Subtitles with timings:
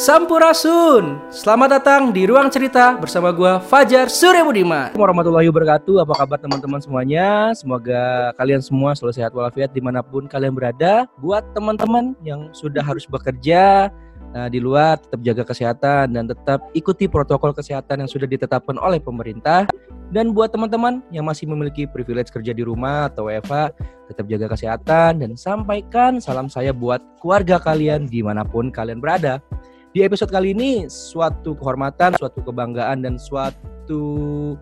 [0.00, 1.20] Sampurasun.
[1.28, 4.96] Selamat datang di Ruang Cerita bersama gua Fajar Surya Budiman.
[4.96, 6.00] Warahmatullahi wabarakatuh.
[6.00, 7.52] Apa kabar teman-teman semuanya?
[7.52, 11.04] Semoga kalian semua selalu sehat walafiat di mana pun kalian berada.
[11.20, 13.92] Buat teman-teman yang sudah harus bekerja
[14.32, 19.04] uh, di luar, tetap jaga kesehatan dan tetap ikuti protokol kesehatan yang sudah ditetapkan oleh
[19.04, 19.68] pemerintah.
[20.08, 23.76] Dan buat teman-teman yang masih memiliki privilege kerja di rumah atau WFH,
[24.08, 29.44] tetap jaga kesehatan dan sampaikan salam saya buat keluarga kalian di mana pun kalian berada.
[29.90, 34.54] Di episode kali ini suatu kehormatan, suatu kebanggaan dan suatu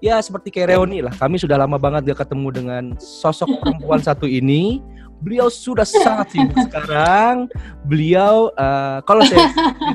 [0.00, 1.12] ya seperti kayak reuni lah.
[1.12, 4.80] Kami sudah lama banget gak ketemu dengan sosok perempuan satu ini.
[5.20, 7.52] Beliau sudah sangat sibuk sekarang.
[7.84, 9.44] Beliau uh, kalau saya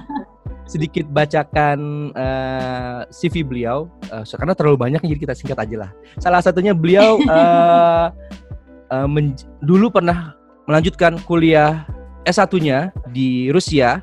[0.72, 5.92] sedikit bacakan uh, eh, CV beliau uh, karena terlalu banyak jadi kita singkat aja lah.
[6.22, 8.14] Salah satunya beliau uh,
[8.94, 9.08] uh,
[9.66, 10.38] dulu pernah
[10.70, 11.82] melanjutkan kuliah
[12.30, 13.98] S1-nya di Rusia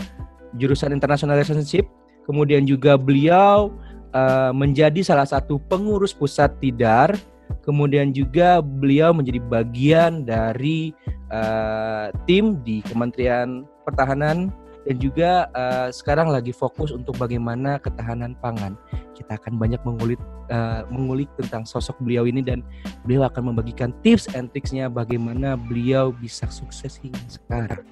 [0.59, 1.87] jurusan International Relationship.
[2.25, 3.75] Kemudian juga beliau
[4.17, 7.13] uh, menjadi salah satu pengurus pusat Tidar.
[7.61, 10.97] Kemudian juga beliau menjadi bagian dari
[11.29, 14.49] uh, tim di Kementerian Pertahanan
[14.85, 18.77] dan juga uh, sekarang lagi fokus untuk bagaimana ketahanan pangan.
[19.17, 20.21] Kita akan banyak mengulik
[20.53, 22.61] uh, mengulik tentang sosok beliau ini dan
[23.05, 27.85] beliau akan membagikan tips and tricksnya bagaimana beliau bisa sukses hingga sekarang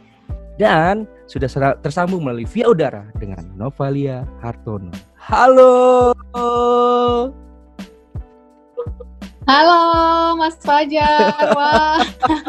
[0.60, 1.48] dan sudah
[1.80, 4.92] tersambung melalui via udara dengan Novalia Hartono.
[5.16, 6.12] Halo.
[9.42, 9.82] Halo
[10.38, 11.34] Mas Fajar.
[11.58, 11.98] Wah.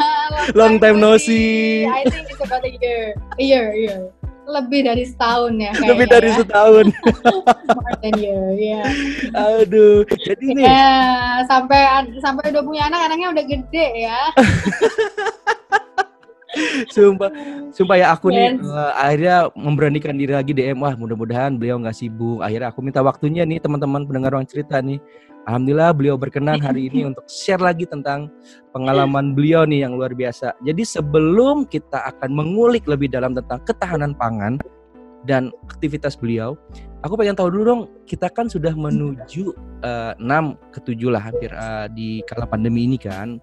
[0.58, 1.88] long, time no see.
[1.90, 3.18] I think it's about a year.
[3.40, 4.02] A year, a year.
[4.44, 5.90] Lebih dari setahun ya kayaknya.
[5.96, 6.38] Lebih dari ya.
[6.44, 6.86] setahun.
[7.72, 8.84] More than year, ya.
[8.84, 9.64] Yeah.
[9.64, 10.66] Aduh, jadi nih.
[10.68, 10.92] Ya,
[11.48, 11.82] sampai
[12.20, 14.22] sampai udah punya anak, anaknya udah gede ya.
[16.94, 17.30] Sumpah
[17.74, 18.38] sumpah ya aku yes.
[18.38, 23.02] nih uh, akhirnya memberanikan diri lagi DM wah mudah-mudahan beliau nggak sibuk akhirnya aku minta
[23.02, 25.02] waktunya nih teman-teman pendengar ruang cerita nih
[25.44, 28.32] Alhamdulillah beliau berkenan hari ini untuk share lagi tentang
[28.72, 30.56] pengalaman beliau nih yang luar biasa.
[30.64, 34.56] Jadi sebelum kita akan mengulik lebih dalam tentang ketahanan pangan
[35.24, 36.60] dan aktivitas beliau,
[37.04, 41.24] aku pengen tahu dulu dong, kita kan sudah menuju uh, eh, 6 ke 7 lah
[41.24, 43.40] hampir uh, di kala pandemi ini kan.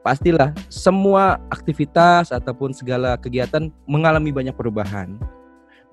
[0.00, 5.18] Pastilah semua aktivitas ataupun segala kegiatan mengalami banyak perubahan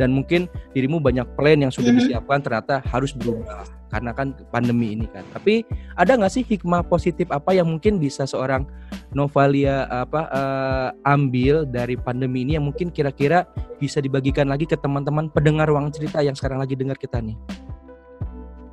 [0.01, 2.09] dan mungkin dirimu banyak plan yang sudah mm-hmm.
[2.09, 5.21] disiapkan ternyata harus berubah karena kan pandemi ini kan.
[5.29, 5.61] Tapi
[5.93, 8.65] ada nggak sih hikmah positif apa yang mungkin bisa seorang
[9.13, 13.45] Novalia apa uh, ambil dari pandemi ini yang mungkin kira-kira
[13.77, 17.37] bisa dibagikan lagi ke teman-teman pendengar ruang cerita yang sekarang lagi dengar kita nih?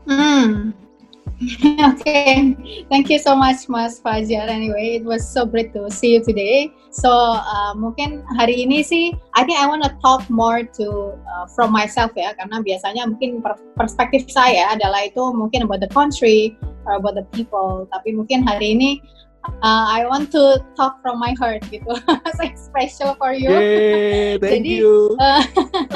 [0.08, 0.72] Hmm,
[1.96, 2.52] okay,
[2.92, 4.52] thank you so much Mas Fajar.
[4.52, 6.68] Anyway, it was so great to see you today.
[6.92, 11.48] So uh, mungkin hari ini sih, I think I want to talk more to uh,
[11.56, 13.40] from myself ya, karena biasanya mungkin
[13.80, 17.88] perspektif saya adalah itu mungkin about the country or about the people.
[17.88, 18.90] Tapi mungkin hari ini
[19.64, 21.88] uh, I want to talk from my heart gitu.
[22.36, 23.48] Saya special for you.
[23.48, 25.16] Yay, thank Jadi, you.
[25.16, 25.40] Uh,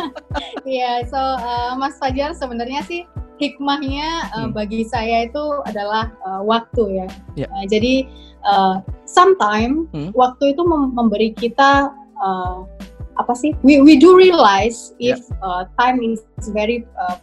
[0.64, 3.04] yeah, so uh, Mas Fajar sebenarnya sih
[3.38, 4.52] hikmahnya uh, hmm.
[4.54, 7.08] bagi saya itu adalah uh, waktu ya.
[7.34, 7.50] Yeah.
[7.50, 7.94] Uh, jadi
[8.46, 8.74] uh,
[9.04, 10.10] sometime hmm.
[10.14, 11.90] waktu itu mem memberi kita
[12.22, 12.66] uh,
[13.14, 13.54] apa sih?
[13.62, 15.42] We we do realize if yeah.
[15.42, 17.18] uh, time is very uh,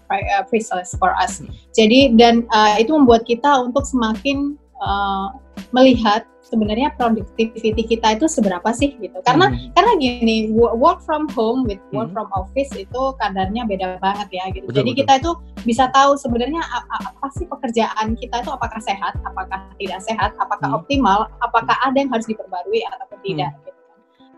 [0.47, 1.43] precious for us.
[1.43, 1.51] Hmm.
[1.75, 5.35] Jadi dan uh, itu membuat kita untuk semakin uh,
[5.75, 9.71] melihat sebenarnya productivity kita itu seberapa sih gitu karena hmm.
[9.71, 12.15] karena gini work from home with work hmm.
[12.19, 14.99] from office itu kadarnya beda banget ya gitu betul, jadi betul.
[14.99, 15.31] kita itu
[15.63, 16.59] bisa tahu sebenarnya
[16.91, 20.77] apa sih pekerjaan kita itu apakah sehat apakah tidak sehat apakah hmm.
[20.83, 23.23] optimal apakah ada yang harus diperbarui hmm.
[23.23, 23.79] tidak gitu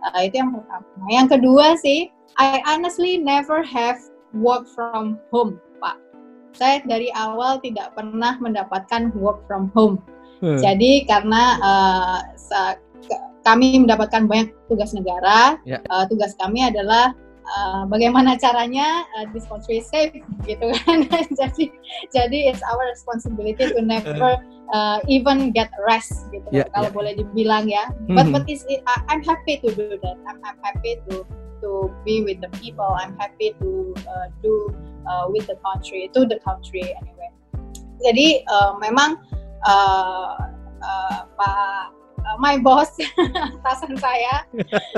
[0.05, 3.97] uh, itu yang pertama yang kedua sih I honestly never have
[4.37, 5.97] work from home pak
[6.53, 9.97] saya dari awal tidak pernah mendapatkan work from home
[10.43, 10.59] Hmm.
[10.59, 12.19] Jadi karena uh,
[13.47, 15.79] kami mendapatkan banyak tugas negara, yeah.
[15.87, 17.15] uh, tugas kami adalah
[17.47, 21.07] uh, bagaimana caranya uh, this country safe gitu kan.
[21.39, 21.71] jadi
[22.11, 24.35] jadi it's our responsibility to never
[24.75, 26.95] uh, even get rest gitu yeah, kalau yeah.
[26.95, 27.87] boleh dibilang ya.
[28.07, 28.15] Mm-hmm.
[28.19, 30.17] But but is it, I'm happy to do that.
[30.27, 31.23] I'm, I'm happy to
[31.63, 32.91] to be with the people.
[32.99, 34.75] I'm happy to uh, do
[35.07, 37.31] uh, with the country, to the country anyway.
[38.03, 39.23] Jadi uh, memang
[39.65, 40.37] uh,
[40.83, 42.95] uh, Pak uh, my boss
[43.61, 44.47] atasan saya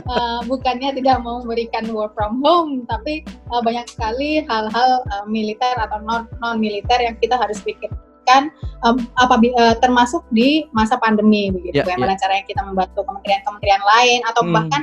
[0.08, 5.74] uh, bukannya tidak mau memberikan work from home tapi uh, banyak sekali hal-hal uh, militer
[5.78, 8.54] atau non non militer yang kita harus pikirkan
[8.86, 12.22] um, apabila uh, termasuk di masa pandemi begitu yeah, bagaimana yeah.
[12.22, 14.54] caranya kita membantu kementerian-kementerian lain atau hmm.
[14.54, 14.82] bahkan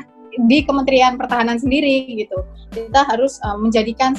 [0.49, 2.41] di Kementerian Pertahanan sendiri gitu
[2.73, 4.17] kita harus uh, menjadikan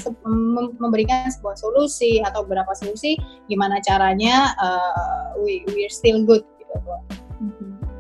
[0.78, 3.18] memberikan sebuah solusi atau beberapa solusi
[3.50, 6.76] gimana caranya uh, we we're still good gitu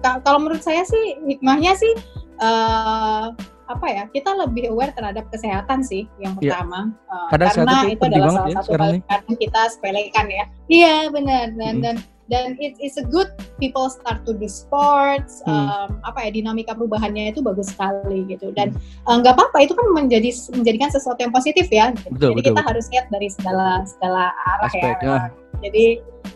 [0.04, 1.94] kalau menurut saya sih hikmahnya sih
[2.44, 3.33] uh,
[3.63, 6.60] apa ya kita lebih aware terhadap kesehatan sih yang iya.
[6.60, 7.15] pertama ya.
[7.15, 11.74] uh, karena itu, adalah salah ya, satu hal yang kita sepelekan ya iya benar dan
[11.80, 11.83] hmm.
[11.83, 11.95] dan
[12.33, 13.30] dan it is a good
[13.62, 15.53] people start to do sports hmm.
[15.53, 19.06] um, apa ya dinamika perubahannya itu bagus sekali gitu dan hmm.
[19.06, 19.38] uh, nggak hmm.
[19.38, 22.53] uh, apa-apa itu kan menjadi menjadikan sesuatu yang positif ya betul, jadi betul.
[22.57, 24.65] kita harus lihat dari segala segala arah.
[24.65, 25.18] Aspek, ya, ya.
[25.62, 25.85] jadi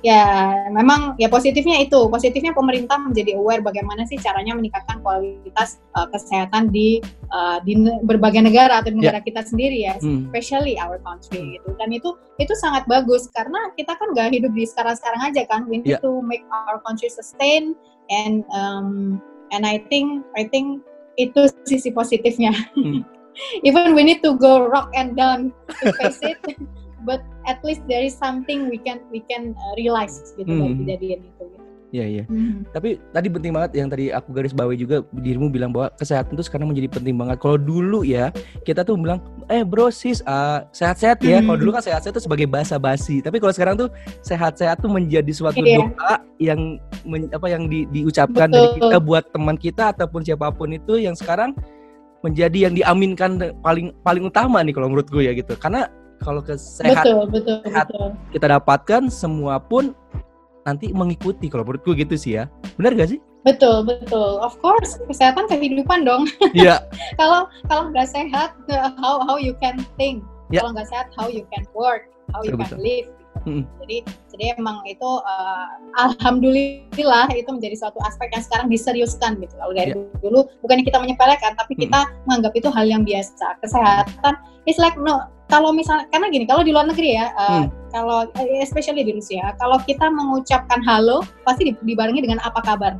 [0.05, 0.23] ya
[0.69, 6.69] memang ya positifnya itu positifnya pemerintah menjadi aware bagaimana sih caranya meningkatkan kualitas uh, kesehatan
[6.69, 7.01] di
[7.33, 7.73] uh, di
[8.05, 9.01] berbagai negara atau di ya.
[9.01, 9.27] negara yeah.
[9.27, 10.29] kita sendiri ya hmm.
[10.29, 14.63] especially our country gitu dan itu itu sangat bagus karena kita kan nggak hidup di
[14.69, 16.03] sekarang-sekarang aja kan we need yeah.
[16.03, 17.73] to make our country sustain
[18.13, 19.17] and um,
[19.49, 20.85] and I think I think
[21.17, 23.01] itu sisi positifnya hmm.
[23.67, 25.49] even we need to go rock and down
[25.81, 26.37] to face it
[27.07, 30.59] but at least there is something we can we can uh, realize gitu hmm.
[30.59, 31.67] dari kejadian itu gitu.
[31.87, 32.23] Iya iya.
[32.27, 32.67] Hmm.
[32.75, 36.43] Tapi tadi penting banget yang tadi aku garis bawahi juga dirimu bilang bahwa kesehatan itu
[36.43, 37.39] sekarang menjadi penting banget.
[37.39, 38.27] Kalau dulu ya
[38.67, 41.39] kita tuh bilang eh bro sis uh, sehat-sehat ya.
[41.39, 41.47] Hmm.
[41.47, 43.23] Kalau dulu kan sehat-sehat itu sebagai bahasa basi.
[43.23, 43.89] Tapi kalau sekarang tuh
[44.19, 45.79] sehat-sehat tuh menjadi suatu yeah.
[45.79, 46.75] doa yang
[47.07, 48.59] men, apa yang di, diucapkan Betul.
[48.59, 51.55] dari kita buat teman kita ataupun siapa pun itu yang sekarang
[52.19, 55.55] menjadi yang diaminkan paling paling utama nih kalau menurut gue ya gitu.
[55.55, 55.87] Karena
[56.21, 58.07] kalau kesehatan betul, betul, betul.
[58.33, 59.93] kita dapatkan semua pun
[60.67, 65.47] nanti mengikuti kalau menurutku gitu sih ya benar gak sih betul betul of course kesehatan
[65.47, 66.27] kehidupan dong
[66.57, 66.83] iya
[67.15, 68.51] kalau kalau nggak sehat
[68.99, 70.19] how how you can think
[70.51, 70.59] yeah.
[70.59, 72.83] kalau nggak sehat how you can work how betul, you can betul.
[72.83, 73.07] live
[73.47, 73.63] Hmm.
[73.79, 74.03] Jadi
[74.33, 75.67] jadi emang itu uh,
[76.03, 79.55] alhamdulillah itu menjadi suatu aspek yang sekarang diseriuskan gitu.
[79.55, 80.19] Kalau dari yeah.
[80.19, 81.81] dulu bukannya kita menyepelekan tapi hmm.
[81.87, 83.55] kita menganggap itu hal yang biasa.
[83.63, 84.33] Kesehatan
[84.67, 87.67] is like no kalau misalnya karena gini kalau di luar negeri ya uh, hmm.
[87.91, 92.99] kalau eh, especially di Rusia kalau kita mengucapkan halo pasti dibarengi dengan apa kabar.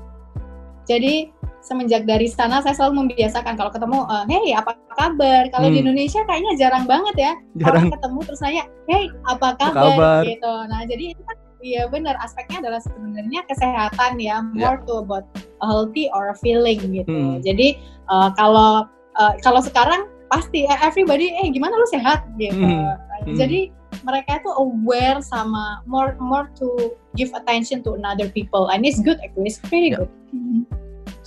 [0.88, 1.28] Jadi
[1.68, 5.76] semenjak dari sana saya selalu membiasakan kalau ketemu uh, hey apa kabar kalau hmm.
[5.76, 7.92] di Indonesia kayaknya jarang banget ya jarang.
[7.92, 9.76] ketemu terus nanya hey apa kabar?
[9.76, 14.80] apa kabar gitu nah jadi itu kan iya benar aspeknya adalah sebenarnya kesehatan ya more
[14.80, 14.86] yeah.
[14.88, 15.28] to about
[15.60, 17.44] a healthy or a feeling gitu hmm.
[17.44, 17.76] jadi
[18.08, 18.88] uh, kalau
[19.20, 22.94] uh, kalau sekarang pasti everybody eh gimana lu sehat gitu hmm.
[23.26, 23.38] Hmm.
[23.38, 23.72] jadi
[24.04, 29.18] mereka itu aware sama more more to give attention to another people and it's good
[29.24, 30.04] actually it's pretty yeah.
[30.04, 30.64] good hmm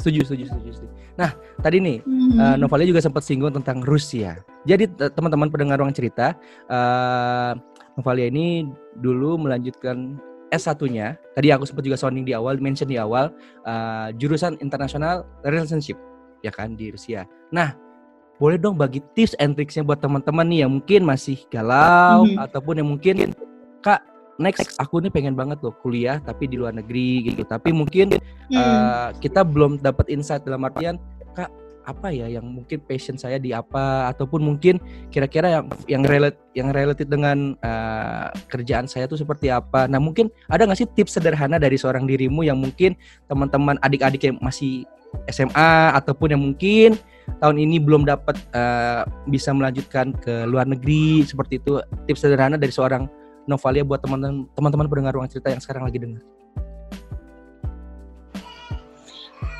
[0.00, 0.92] setuju setuju setuju, setuju.
[1.20, 1.30] nah
[1.60, 2.40] tadi nih mm-hmm.
[2.40, 6.32] uh, Novalia juga sempat singgung tentang Rusia jadi teman-teman pendengar ruang cerita
[6.72, 7.52] uh,
[8.00, 8.64] Novalia ini
[8.96, 10.16] dulu melanjutkan
[10.50, 13.30] S1-nya, tadi aku sempat juga sounding di awal, mention di awal,
[13.70, 15.94] uh, jurusan international relationship,
[16.42, 17.22] ya kan, di Rusia.
[17.54, 17.70] Nah,
[18.40, 22.44] boleh dong bagi tips and tricksnya buat teman-teman nih yang mungkin masih galau, mm -hmm.
[22.48, 23.36] ataupun yang mungkin,
[23.84, 24.00] Kak,
[24.40, 28.16] next aku nih pengen banget loh kuliah tapi di luar negeri gitu tapi mungkin
[28.48, 28.56] hmm.
[28.56, 30.96] uh, kita belum dapat insight dalam artian
[31.36, 31.52] kak
[31.84, 34.80] apa ya yang mungkin passion saya di apa ataupun mungkin
[35.12, 40.32] kira-kira yang yang relate yang related dengan uh, kerjaan saya tuh seperti apa nah mungkin
[40.48, 42.96] ada nggak sih tips sederhana dari seorang dirimu yang mungkin
[43.28, 44.88] teman-teman adik-adik yang masih
[45.28, 46.96] SMA ataupun yang mungkin
[47.38, 51.78] tahun ini belum dapat uh, bisa melanjutkan ke luar negeri seperti itu
[52.10, 53.06] tips sederhana dari seorang
[53.48, 56.22] Novalia buat teman-teman teman-teman pendengar ruang cerita yang sekarang lagi dengar?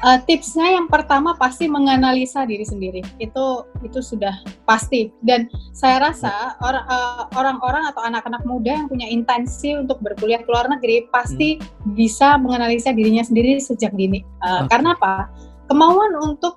[0.00, 3.46] Uh, tipsnya yang pertama pasti menganalisa diri sendiri itu
[3.84, 4.32] itu sudah
[4.64, 5.44] pasti dan
[5.76, 10.72] saya rasa or, uh, orang-orang atau anak-anak muda yang punya intensi untuk berkuliah ke luar
[10.72, 11.92] negeri pasti hmm.
[11.92, 14.68] bisa menganalisa dirinya sendiri sejak dini uh, eh, okay.
[14.72, 15.28] karena apa
[15.68, 16.56] kemauan untuk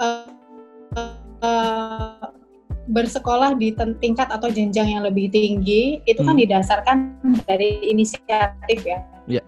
[0.00, 0.37] uh,
[1.42, 2.28] uh,
[2.88, 6.40] bersekolah di tingkat atau jenjang yang lebih tinggi itu kan hmm.
[6.40, 6.96] kan didasarkan
[7.44, 9.04] dari inisiatif ya.
[9.28, 9.44] Yeah.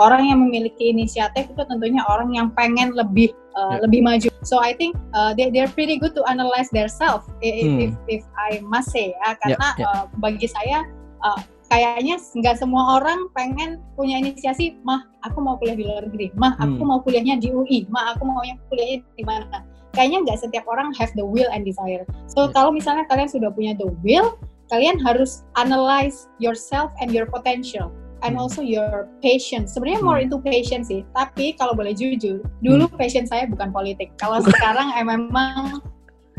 [0.00, 3.78] Orang yang memiliki inisiatif itu tentunya orang yang pengen lebih uh, yeah.
[3.84, 4.30] lebih maju.
[4.46, 7.90] So I think uh, they they're pretty good to analyze their self if hmm.
[7.90, 9.92] if, if I must say ya karena yeah, yeah.
[9.92, 10.86] Uh, bagi saya
[11.26, 11.40] uh,
[11.72, 16.52] kayaknya nggak semua orang pengen punya inisiasi mah aku mau kuliah di luar negeri mah
[16.60, 16.88] aku hmm.
[16.88, 21.12] mau kuliahnya di UI mah aku mau kuliahnya di mana kayaknya nggak setiap orang have
[21.14, 22.04] the will and desire.
[22.28, 22.56] So yeah.
[22.56, 24.36] kalau misalnya kalian sudah punya the will,
[24.72, 27.92] kalian harus analyze yourself and your potential
[28.24, 28.42] and hmm.
[28.42, 29.76] also your patience.
[29.76, 30.26] Sebenarnya more hmm.
[30.30, 31.04] into patience sih.
[31.12, 32.96] Tapi kalau boleh jujur, dulu hmm.
[32.96, 34.14] passion saya bukan politik.
[34.16, 35.84] Kalau sekarang memang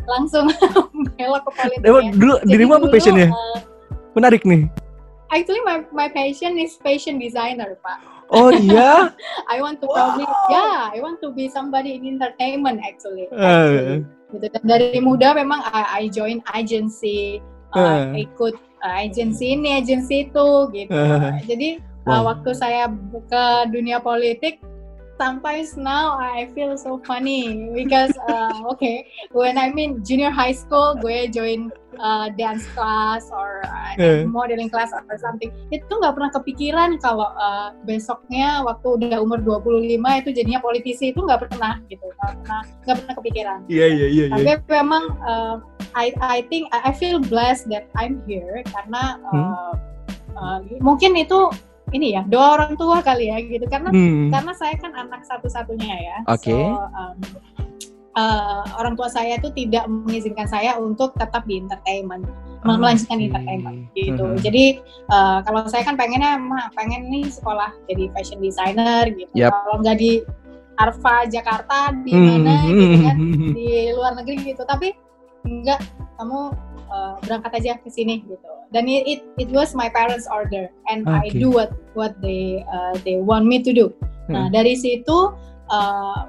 [0.09, 0.49] langsung
[1.19, 1.85] belok ke politik.
[1.85, 2.11] ya.
[2.11, 3.29] Dulu dirimu apa passionnya?
[3.29, 3.59] Uh,
[4.17, 4.69] Menarik nih.
[5.33, 8.12] Actually my my passion is fashion designer, Pak.
[8.31, 9.11] Oh iya?
[9.53, 10.47] I want to probably wow.
[10.51, 13.27] yeah, I want to be somebody in entertainment actually.
[13.33, 14.03] Uh.
[14.31, 14.45] Gitu.
[14.49, 17.43] Dan dari muda memang I, I join agency,
[17.75, 18.09] uh.
[18.09, 18.15] uh.
[18.15, 20.93] ikut uh, agency ini, agency itu gitu.
[20.93, 21.37] Uh.
[21.45, 22.89] Jadi uh, waktu saya
[23.29, 24.59] ke dunia politik
[25.17, 30.97] sometimes now I feel so funny because uh, okay when I'm in junior high school
[31.01, 31.69] gue join
[32.01, 37.77] uh, dance class or uh, modeling class or something itu nggak pernah kepikiran kalau uh,
[37.85, 42.95] besoknya waktu udah umur 25 itu jadinya politisi itu nggak pernah gitu nggak pernah nggak
[43.03, 44.55] pernah kepikiran iya iya iya, iya.
[44.57, 45.55] tapi memang uh,
[45.93, 49.53] I I think I feel blessed that I'm here karena uh, hmm?
[50.33, 51.53] uh, mungkin itu
[51.91, 54.31] ini ya doa orang tua kali ya gitu karena hmm.
[54.31, 56.17] karena saya kan anak satu-satunya ya.
[56.31, 56.47] Oke.
[56.47, 56.63] Okay.
[56.63, 57.15] So, um,
[58.17, 62.25] uh, orang tua saya tuh tidak mengizinkan saya untuk tetap di entertainment,
[62.65, 63.27] oh, melanjutkan okay.
[63.29, 64.25] entertainment gitu.
[64.25, 64.39] Hmm.
[64.39, 64.65] Jadi
[65.11, 69.31] uh, kalau saya kan pengennya mah pengen nih sekolah jadi fashion designer gitu.
[69.35, 69.51] Yep.
[69.51, 70.11] Kalau nggak di
[70.81, 72.25] Arfa Jakarta di hmm.
[72.25, 72.73] mana hmm.
[72.73, 73.17] gitu kan
[73.57, 74.63] di luar negeri gitu.
[74.65, 74.93] Tapi
[75.43, 75.81] enggak
[76.17, 76.53] kamu
[76.93, 81.09] uh, berangkat aja ke sini gitu dan it, it it was my parents order and
[81.09, 81.33] okay.
[81.33, 83.89] I do what what they uh, they want me to do.
[84.29, 84.33] Hmm.
[84.33, 85.33] Nah dari situ
[85.69, 86.19] uh,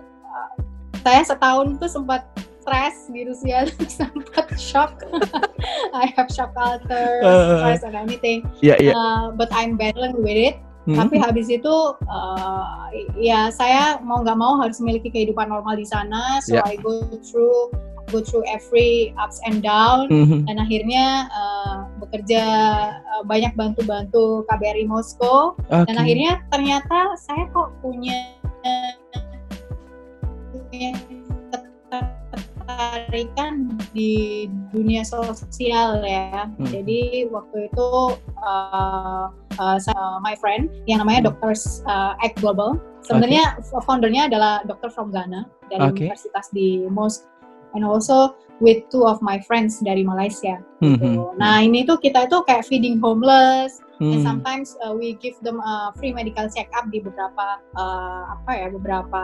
[1.05, 2.25] saya setahun tuh sempat
[2.65, 3.69] stress di Rusia
[4.01, 5.05] sempat shock.
[5.97, 8.49] I have shock culture, uh, stress and anything.
[8.65, 8.97] Yeah, yeah.
[8.97, 10.57] Uh, but I'm battling with it.
[10.85, 11.01] Hmm.
[11.01, 16.41] Tapi habis itu uh, ya saya mau nggak mau harus memiliki kehidupan normal di sana.
[16.45, 16.69] So yeah.
[16.69, 17.73] I go through
[18.13, 20.45] go through every ups and down mm-hmm.
[20.45, 22.43] dan akhirnya uh, bekerja
[23.01, 25.89] uh, banyak bantu-bantu KBRI Moskow okay.
[25.89, 28.37] dan akhirnya ternyata saya kok punya
[32.65, 36.49] ketertarikan di dunia sosial ya.
[36.49, 36.67] Hmm.
[36.67, 37.89] Jadi waktu itu
[38.41, 39.31] uh,
[39.61, 41.31] uh, my friend yang namanya hmm.
[41.39, 41.53] Dr.
[41.87, 42.81] Uh, Act Global.
[43.05, 43.85] Sebenarnya okay.
[43.85, 46.09] foundernya adalah dokter from Ghana dari okay.
[46.09, 47.29] universitas di Moskow
[47.75, 50.63] and also with two of my friends dari Malaysia.
[50.79, 51.15] Mm -hmm.
[51.39, 54.15] Nah ini tuh kita itu kayak feeding homeless, mm.
[54.15, 54.27] and hmm.
[54.27, 58.67] sometimes uh, we give them a free medical check up di beberapa uh, apa ya
[58.71, 59.23] beberapa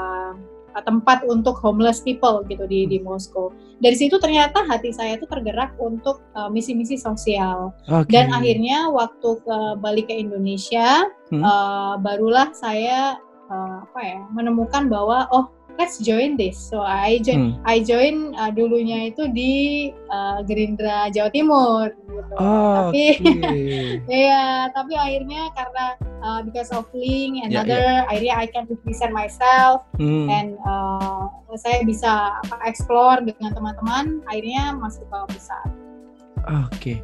[0.75, 3.55] uh, tempat untuk homeless people gitu di di Moskow.
[3.79, 7.59] Dari situ ternyata hati saya itu tergerak untuk uh, misi-misi uh, sosial.
[7.87, 8.11] Okay.
[8.11, 11.43] Dan akhirnya waktu ke balik ke Indonesia, hmm.
[11.43, 13.19] uh, barulah saya
[13.51, 16.61] uh, apa ya menemukan bahwa oh let's join this.
[16.61, 17.65] So I join, hmm.
[17.65, 21.89] I join uh, dulunya itu di uh, Gerindra Jawa Timur.
[21.89, 22.35] Gitu.
[22.37, 24.05] Oh, tapi okay.
[24.29, 25.85] ya, tapi akhirnya karena
[26.21, 28.11] uh, because of link and yeah, other, yeah.
[28.13, 30.29] akhirnya I can represent myself hmm.
[30.29, 34.21] and uh, saya bisa explore dengan teman-teman.
[34.29, 35.65] Akhirnya masuk ke besar.
[36.69, 36.69] Oke.
[36.77, 36.99] Okay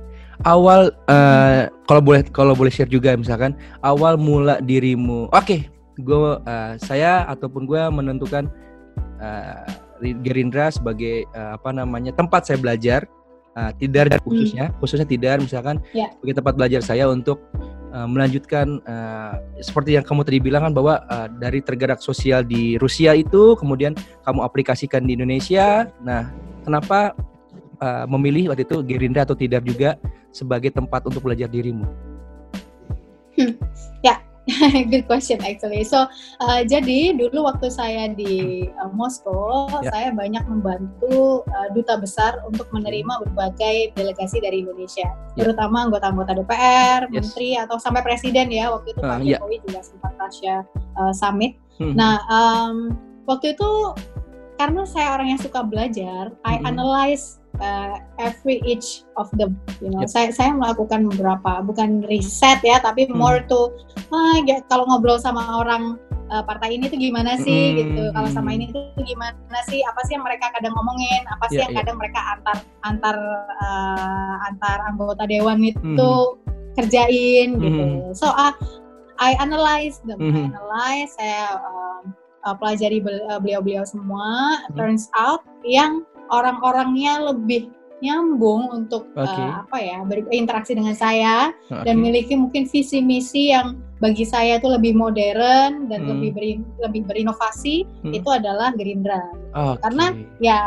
[0.44, 5.64] awal uh, kalau boleh kalau boleh share juga misalkan awal mula dirimu oke okay,
[5.96, 8.52] gue uh, saya ataupun gue menentukan
[9.20, 9.64] uh,
[10.00, 13.08] Gerindra sebagai uh, apa namanya tempat saya belajar
[13.56, 14.20] uh, tidar hmm.
[14.22, 14.74] khususnya hmm.
[14.78, 16.12] khususnya tidar misalkan yeah.
[16.20, 17.40] sebagai tempat belajar saya untuk
[17.96, 22.76] uh, melanjutkan uh, seperti yang kamu tadi bilang kan bahwa uh, dari tergerak sosial di
[22.76, 23.96] Rusia itu kemudian
[24.28, 26.28] kamu aplikasikan di Indonesia nah
[26.62, 27.16] kenapa
[27.80, 29.96] uh, memilih waktu itu Gerindra atau tidar juga
[30.30, 31.88] sebagai tempat untuk belajar dirimu
[33.40, 33.56] hmm.
[34.04, 34.20] ya
[34.92, 35.82] Good question actually.
[35.82, 36.06] So
[36.38, 39.90] uh, jadi dulu waktu saya di uh, Moskow, yeah.
[39.90, 45.42] saya banyak membantu uh, duta besar untuk menerima berbagai delegasi dari Indonesia, yeah.
[45.42, 47.12] terutama anggota-anggota DPR, yes.
[47.12, 48.70] menteri atau sampai presiden ya.
[48.70, 49.38] Waktu itu uh, Pak ya.
[49.38, 49.62] Jokowi yeah.
[49.66, 50.54] juga sempat Russia
[50.94, 51.58] uh, summit.
[51.82, 51.98] Hmm.
[51.98, 52.94] Nah um,
[53.26, 53.70] waktu itu
[54.56, 56.46] karena saya orang yang suka belajar, hmm.
[56.46, 60.10] I analyze uh, every each of them you know yep.
[60.10, 63.16] saya saya melakukan beberapa bukan riset ya tapi hmm.
[63.16, 63.72] more to
[64.12, 65.96] ah, ya, kalau ngobrol sama orang
[66.30, 67.76] uh, partai ini tuh gimana sih hmm.
[67.80, 71.58] gitu kalau sama ini tuh gimana sih apa sih yang mereka kadang ngomongin apa sih
[71.60, 71.80] yeah, yang yeah.
[71.84, 73.16] kadang mereka antar antar
[73.62, 76.74] uh, antar anggota dewan itu hmm.
[76.76, 77.62] kerjain hmm.
[77.62, 77.84] gitu
[78.16, 78.52] so uh,
[79.16, 80.36] I analyze them hmm.
[80.36, 82.00] I analyze saya uh,
[82.44, 84.76] uh, pelajari beliau-beliau semua hmm.
[84.76, 87.70] turns out yang orang-orangnya lebih
[88.04, 89.40] nyambung untuk okay.
[89.40, 91.88] uh, apa ya berinteraksi dengan saya okay.
[91.88, 96.10] dan memiliki mungkin visi misi yang bagi saya itu lebih modern dan hmm.
[96.12, 96.52] lebih beri,
[96.84, 98.12] lebih berinovasi hmm.
[98.12, 99.24] itu adalah Gerindra
[99.56, 99.80] okay.
[99.80, 100.06] karena
[100.44, 100.60] ya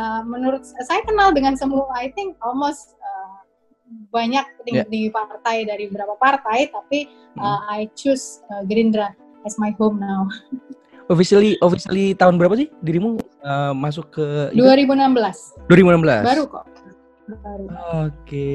[0.00, 3.44] uh, menurut saya kenal dengan semua I think almost uh,
[4.08, 4.88] banyak yeah.
[4.88, 7.04] di partai dari beberapa partai tapi
[7.36, 7.44] hmm.
[7.44, 9.12] uh, I choose uh, Gerindra
[9.44, 10.24] as my home now
[11.10, 15.66] officially officially tahun berapa sih dirimu uh, masuk ke 2016.
[15.66, 16.22] 2016.
[16.22, 16.64] Baru kok.
[17.42, 17.64] Baru.
[18.06, 18.50] Oke.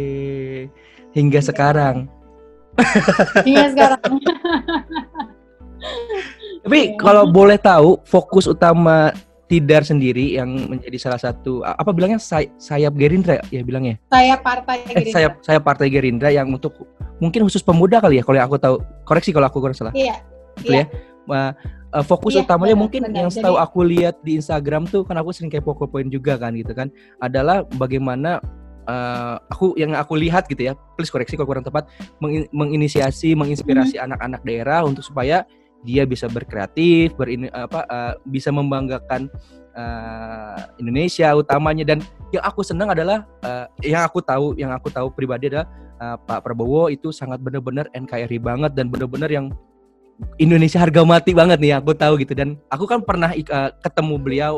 [1.11, 1.47] Hingga ya.
[1.51, 2.07] sekarang.
[3.43, 4.01] Hingga sekarang.
[6.65, 9.13] Tapi kalau boleh tahu fokus utama
[9.45, 14.81] Tidar sendiri yang menjadi salah satu apa bilangnya say, sayap Gerindra ya bilangnya sayap partai
[14.81, 15.05] eh, Gerindra.
[15.05, 16.73] Eh, sayap sayap partai Gerindra yang untuk
[17.21, 20.17] mungkin khusus pemuda kali ya kalau yang aku tahu koreksi kalau aku kurang salah iya
[20.57, 20.89] gitu iya.
[20.89, 25.15] ya uh, fokus iya, utamanya mungkin yang setahu Jadi, aku lihat di Instagram tuh kan
[25.17, 26.91] aku sering kepo poin juga kan gitu kan
[27.23, 28.43] adalah bagaimana
[28.89, 31.89] uh, aku yang aku lihat gitu ya please koreksi kalau kurang tepat
[32.21, 34.05] meng menginisiasi menginspirasi hmm.
[34.11, 34.49] anak-anak hmm.
[34.49, 35.47] daerah untuk supaya
[35.85, 39.29] dia bisa berkreatif, berini apa uh, bisa membanggakan
[39.77, 42.01] uh, Indonesia utamanya dan
[42.33, 45.69] yang aku senang adalah uh, yang aku tahu yang aku tahu pribadi adalah
[46.01, 49.53] uh, Pak Prabowo itu sangat benar-benar NKRI banget dan benar-benar yang
[50.39, 54.53] Indonesia harga mati banget nih aku tahu gitu dan aku kan pernah uh, ketemu beliau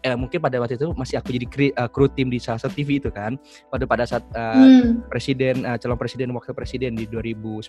[0.00, 2.80] eh, mungkin pada waktu itu masih aku jadi kru, uh, kru tim di salah satu
[2.80, 3.36] TV itu kan
[3.68, 5.12] pada pada saat uh, hmm.
[5.12, 7.68] presiden uh, calon presiden wakil presiden di 2019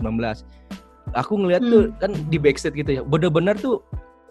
[1.11, 1.71] aku ngeliat hmm.
[1.71, 3.83] tuh kan di backstage gitu ya bener-bener tuh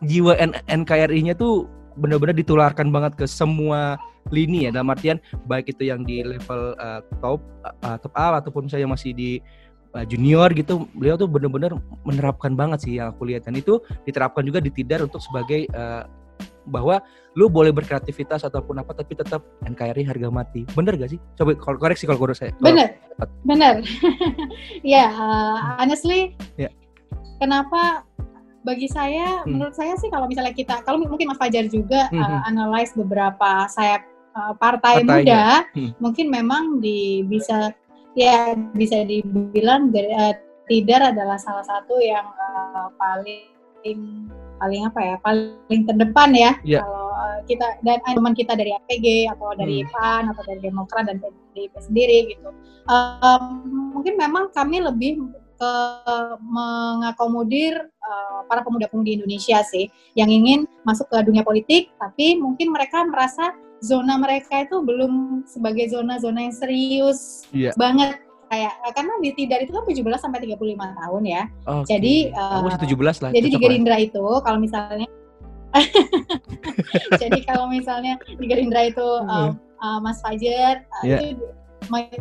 [0.09, 0.33] jiwa
[0.73, 1.69] NKRI-nya tuh
[2.01, 4.01] bener-bener ditularkan banget ke semua
[4.33, 7.45] lini ya dalam artian baik itu yang di level uh, top
[7.85, 9.31] uh, top A ataupun saya masih di
[10.09, 11.77] junior gitu beliau tuh bener-bener
[12.09, 13.77] menerapkan banget sih yang aku lihat dan itu
[14.09, 16.09] diterapkan juga di Tidar untuk sebagai uh,
[16.67, 20.69] bahwa lu boleh berkreativitas ataupun apa tapi tetap NKRI harga mati.
[20.77, 21.21] Bener gak sih?
[21.35, 22.53] Coba koreksi kalau kurang saya.
[22.61, 23.01] Bener.
[23.43, 23.81] Bener.
[24.85, 26.37] ya, yeah, uh, honestly.
[26.61, 26.73] Yeah.
[27.41, 28.05] Kenapa
[28.63, 29.59] bagi saya, hmm.
[29.59, 32.21] menurut saya sih kalau misalnya kita, kalau mungkin Mas Fajar juga hmm.
[32.21, 34.07] uh, analyze beberapa sayap
[34.39, 35.19] uh, partai Partainya.
[35.19, 35.45] muda,
[35.75, 35.91] hmm.
[35.99, 37.75] mungkin memang di bisa
[38.17, 43.51] ya bisa dibilang uh, Tidar adalah salah satu yang uh, paling
[44.63, 46.81] paling apa ya paling terdepan ya yeah.
[46.87, 49.91] kalau uh, kita dan teman kita dari APG atau dari hmm.
[49.91, 52.55] PAN atau dari Demokrat dan PDIP sendiri gitu
[52.87, 53.43] um,
[53.91, 55.19] mungkin memang kami lebih
[55.63, 55.75] ke
[56.43, 59.87] mengakomodir uh, para pemuda-pemudi Indonesia sih
[60.19, 65.87] yang ingin masuk ke dunia politik tapi mungkin mereka merasa zona mereka itu belum sebagai
[65.91, 67.71] zona-zona yang serius yeah.
[67.79, 68.19] banget
[68.51, 71.43] kayak eh, karena di Tidar itu kan 17 sampai 35 tahun ya.
[71.65, 71.87] Okay.
[71.89, 73.31] Jadi uh, eh, 17 lah.
[73.33, 74.05] Jadi di Gerindra lah.
[74.05, 75.09] itu kalau misalnya
[77.23, 81.17] jadi kalau misalnya di Gerindra itu uh, uh, Mas Fajar yeah.
[81.17, 81.41] itu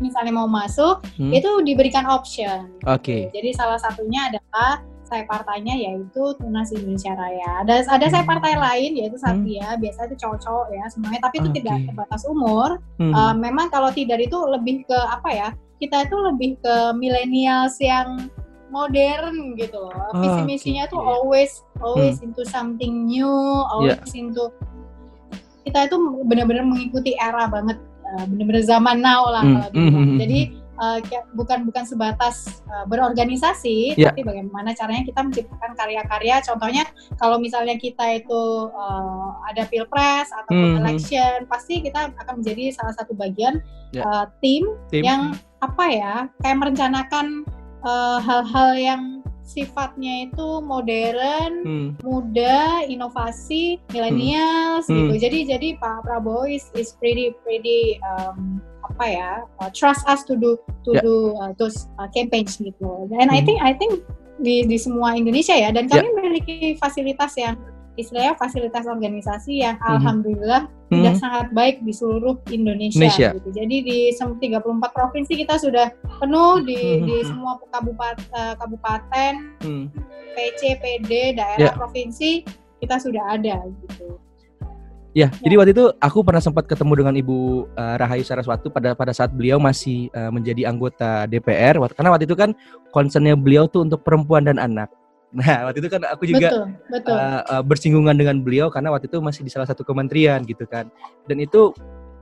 [0.03, 1.31] misalnya mau masuk hmm.
[1.31, 2.67] itu diberikan option.
[2.83, 2.99] Oke.
[2.99, 3.21] Okay.
[3.31, 7.63] Jadi salah satunya adalah saya partainya yaitu Tunas Indonesia Raya.
[7.67, 8.31] Ada ada saya hmm.
[8.31, 9.17] partai lain yaitu.
[9.19, 9.79] Satria, hmm.
[9.83, 11.57] biasa itu cowok-cowok ya semuanya, tapi itu okay.
[11.63, 12.79] tidak terbatas umur.
[12.99, 13.11] Hmm.
[13.11, 15.49] Uh, memang kalau tidak itu lebih ke apa ya?
[15.81, 18.29] kita itu lebih ke millennials yang
[18.69, 20.13] modern gitu loh.
[20.13, 20.93] Oh, Visi misinya okay.
[20.93, 22.29] tuh always always hmm.
[22.31, 23.27] into something new,
[23.73, 24.21] always yeah.
[24.21, 24.53] into
[25.65, 27.77] kita itu benar-benar mengikuti era banget,
[28.15, 29.53] uh, benar-benar zaman now lah hmm.
[29.55, 29.99] kalau gitu.
[29.99, 30.17] Hmm.
[30.19, 30.39] Jadi
[30.81, 30.99] uh,
[31.37, 34.11] bukan bukan sebatas uh, berorganisasi, yeah.
[34.11, 36.35] tapi bagaimana caranya kita menciptakan karya-karya.
[36.43, 36.83] Contohnya
[37.21, 40.79] kalau misalnya kita itu uh, ada pilpres atau mm -hmm.
[40.83, 43.61] election, pasti kita akan menjadi salah satu bagian
[43.93, 44.03] yeah.
[44.03, 45.21] uh, tim, tim yang
[45.61, 47.45] apa ya kayak merencanakan
[48.21, 51.89] hal-hal uh, yang sifatnya itu modern, hmm.
[52.05, 55.11] muda, inovasi, millennials hmm.
[55.11, 55.13] gitu.
[55.27, 60.35] Jadi jadi Pak Prabowo is, is pretty pretty um, apa ya uh, trust us to
[60.35, 61.03] do to yeah.
[61.03, 63.07] do uh, those uh, campaigns gitu.
[63.09, 63.37] Dan hmm.
[63.37, 64.01] I think I think
[64.41, 66.15] di di semua Indonesia ya dan kami yeah.
[66.17, 67.57] memiliki fasilitas yang
[67.99, 69.91] istilahnya fasilitas organisasi yang hmm.
[69.97, 70.95] alhamdulillah hmm.
[70.95, 73.29] sudah sangat baik di seluruh Indonesia, Indonesia.
[73.35, 73.49] gitu.
[73.51, 75.91] Jadi di 34 provinsi kita sudah
[76.23, 77.05] penuh di hmm.
[77.07, 79.31] di semua kabupaten uh, kabupaten
[79.63, 79.85] hmm.
[80.31, 81.75] PC PD daerah yeah.
[81.75, 82.47] provinsi
[82.79, 84.17] kita sudah ada gitu.
[85.11, 88.95] Ya, ya, jadi waktu itu aku pernah sempat ketemu dengan Ibu uh, Rahayu Saraswati pada
[88.95, 91.75] pada saat beliau masih uh, menjadi anggota DPR.
[91.91, 92.55] Karena waktu itu kan
[92.95, 94.87] concernnya beliau tuh untuk perempuan dan anak.
[95.31, 97.15] Nah, waktu itu kan aku juga betul, betul.
[97.15, 100.91] Uh, uh, bersinggungan dengan beliau karena waktu itu masih di salah satu kementerian gitu kan.
[101.23, 101.71] Dan itu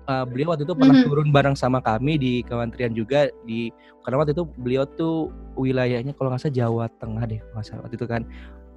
[0.06, 1.10] uh, beliau waktu itu pernah mm -hmm.
[1.10, 3.74] turun bareng sama kami di kementerian juga di
[4.06, 7.98] karena waktu itu beliau tuh wilayahnya kalau nggak salah Jawa Tengah deh kalau salah waktu
[7.98, 8.22] itu kan.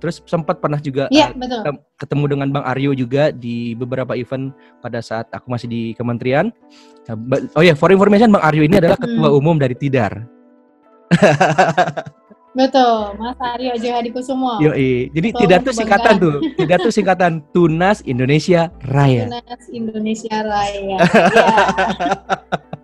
[0.03, 1.79] Terus sempat pernah juga ya, uh, betul.
[1.95, 4.51] ketemu dengan Bang Aryo juga di beberapa event
[4.83, 6.51] pada saat aku masih di kementerian.
[7.55, 9.38] Oh ya, yeah, for information Bang Aryo ini adalah ketua hmm.
[9.38, 10.27] umum dari Tidar.
[12.53, 14.61] Betul, Mas Aryo Johadikusumo.
[14.61, 14.77] Yo,
[15.09, 19.25] jadi Betul, tidak tuh singkatan tuh, tidak tuh singkatan Tunas Indonesia Raya.
[19.25, 20.81] Tunas Indonesia Raya.
[20.93, 20.99] ya.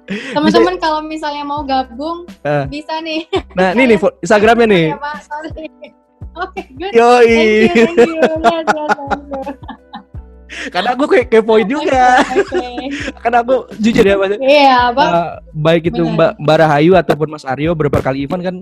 [0.09, 2.65] Teman-teman kalau misalnya mau gabung uh.
[2.65, 3.29] bisa nih.
[3.53, 4.87] Nah, ini nih Instagramnya nih.
[4.93, 5.17] Ya, Pak,
[6.39, 6.93] Oke, okay, good.
[6.97, 7.29] Yoi.
[7.29, 8.21] Thank you, thank you.
[8.47, 9.59] Yes, yes,
[10.73, 12.25] Karena aku kayak kepoin juga.
[12.25, 12.89] Okay,
[13.21, 14.33] Karena aku jujur ya Mas.
[14.41, 15.09] Iya, Pak.
[15.13, 18.57] Uh, baik itu Mbak Mbak Rahayu ataupun Mas Aryo beberapa kali event kan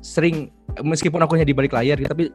[0.00, 2.30] sering meskipun aku hanya di balik layar tapi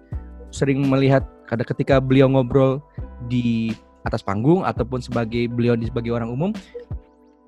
[0.53, 2.83] sering melihat kada ketika beliau ngobrol
[3.27, 3.73] di
[4.03, 6.51] atas panggung ataupun sebagai beliau sebagai orang umum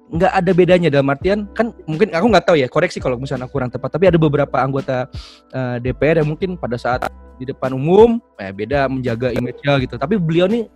[0.06, 3.74] nggak ada bedanya dalam artian kan mungkin aku nggak tahu ya koreksi kalau misalnya kurang
[3.74, 5.10] tepat tapi ada beberapa anggota
[5.50, 7.10] uh, eh, DPR yang mungkin pada saat
[7.42, 10.70] di depan umum eh, beda menjaga image-nya gitu tapi beliau nih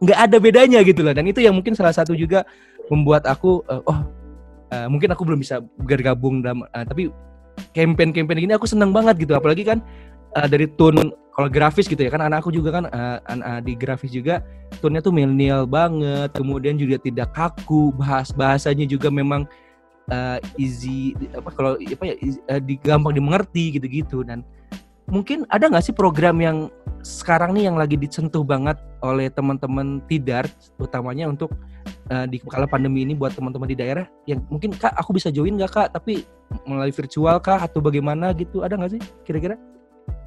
[0.00, 2.48] nggak ada bedanya gitu loh dan itu yang mungkin salah satu juga
[2.88, 3.98] membuat aku uh, oh
[4.72, 7.12] uh, mungkin aku belum bisa bergabung dalam uh, tapi
[7.76, 9.32] campaign-campaign gini aku seneng banget gitu.
[9.36, 9.78] Apalagi kan
[10.36, 12.10] uh, dari tone kalau grafis gitu ya.
[12.12, 14.40] Kan anak aku juga kan uh, uh, di grafis juga
[14.80, 16.32] tone-nya tuh milenial banget.
[16.36, 17.92] Kemudian juga tidak kaku.
[17.96, 19.44] Bahas bahasanya juga memang
[20.12, 22.14] uh, easy apa kalau apa ya
[22.50, 24.24] uh, di, gampang dimengerti gitu-gitu.
[24.24, 24.44] Dan
[25.06, 26.70] mungkin ada nggak sih program yang
[27.06, 30.50] sekarang nih yang lagi disentuh banget oleh teman-teman tidar
[30.82, 31.54] utamanya untuk
[32.10, 35.54] uh, di kala pandemi ini buat teman-teman di daerah yang mungkin kak aku bisa join
[35.54, 36.26] nggak kak tapi
[36.66, 39.54] melalui virtual kah atau bagaimana gitu ada nggak sih kira-kira?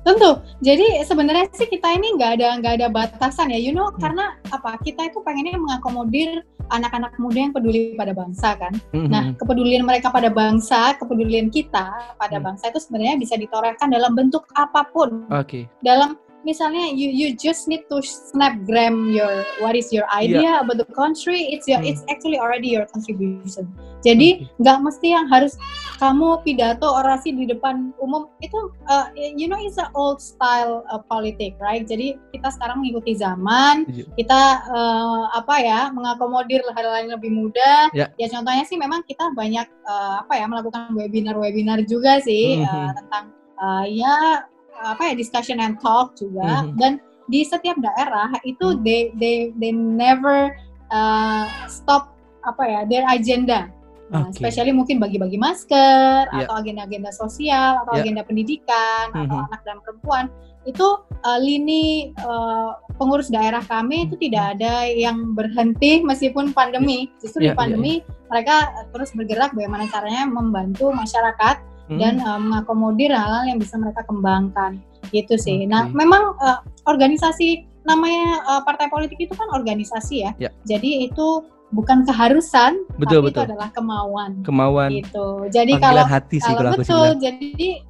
[0.03, 0.41] Tentu.
[0.63, 3.99] Jadi sebenarnya sih kita ini nggak ada nggak ada batasan ya, you know, hmm.
[3.99, 4.79] karena apa?
[4.81, 8.73] Kita itu pengennya mengakomodir anak-anak muda yang peduli pada bangsa kan.
[8.93, 9.09] Hmm.
[9.09, 12.45] Nah, kepedulian mereka pada bangsa, kepedulian kita pada hmm.
[12.45, 15.27] bangsa itu sebenarnya bisa ditorehkan dalam bentuk apa pun.
[15.29, 15.45] Oke.
[15.45, 15.63] Okay.
[15.83, 16.15] Dalam
[16.49, 20.65] misalnya you you just need to snapgram your what is your idea yeah.
[20.65, 21.93] about the country it's your hmm.
[21.93, 23.69] it's actually already your contribution
[24.01, 24.85] jadi nggak okay.
[24.89, 25.53] mesti yang harus
[25.99, 31.03] kamu pidato orasi di depan umum itu uh, you know it's a old style uh,
[31.12, 34.07] politik right jadi kita sekarang mengikuti zaman yeah.
[34.17, 38.09] kita uh, apa ya mengakomodir hal-hal yang lebih mudah yeah.
[38.17, 42.88] ya contohnya sih memang kita banyak uh, apa ya melakukan webinar-webinar juga sih mm -hmm.
[42.88, 43.25] uh, tentang
[43.59, 44.47] uh, ya
[44.83, 46.77] apa ya discussion and talk juga mm-hmm.
[46.79, 46.91] dan
[47.29, 48.83] di setiap daerah itu mm-hmm.
[48.85, 50.55] they they they never
[50.89, 52.15] uh, stop
[52.47, 53.67] apa ya their agenda
[54.09, 54.41] Nah, okay.
[54.41, 56.41] especially mungkin bagi-bagi masker yeah.
[56.41, 58.01] atau agenda-agenda sosial atau yeah.
[58.01, 59.29] agenda pendidikan mm-hmm.
[59.29, 60.25] atau anak dan perempuan
[60.65, 60.87] itu
[61.23, 67.13] uh, lini uh, pengurus daerah kami itu tidak ada yang berhenti meskipun pandemi.
[67.21, 68.27] Justru yeah, di iya, pandemi yeah, yeah.
[68.33, 68.55] mereka
[68.97, 71.99] terus bergerak bagaimana caranya membantu masyarakat hmm.
[71.99, 74.78] dan uh, mengakomodir hal-hal yang bisa mereka kembangkan
[75.10, 75.65] gitu sih.
[75.65, 75.69] Okay.
[75.69, 80.32] Nah, memang uh, organisasi namanya uh, partai politik itu kan organisasi ya.
[80.38, 80.49] ya.
[80.69, 83.34] Jadi itu bukan keharusan, betul, tapi betul.
[83.34, 84.32] itu adalah kemauan.
[84.45, 84.89] Kemauan.
[84.93, 85.28] Gitu.
[85.49, 87.82] Jadi kalau hati sih kalau betul, jadi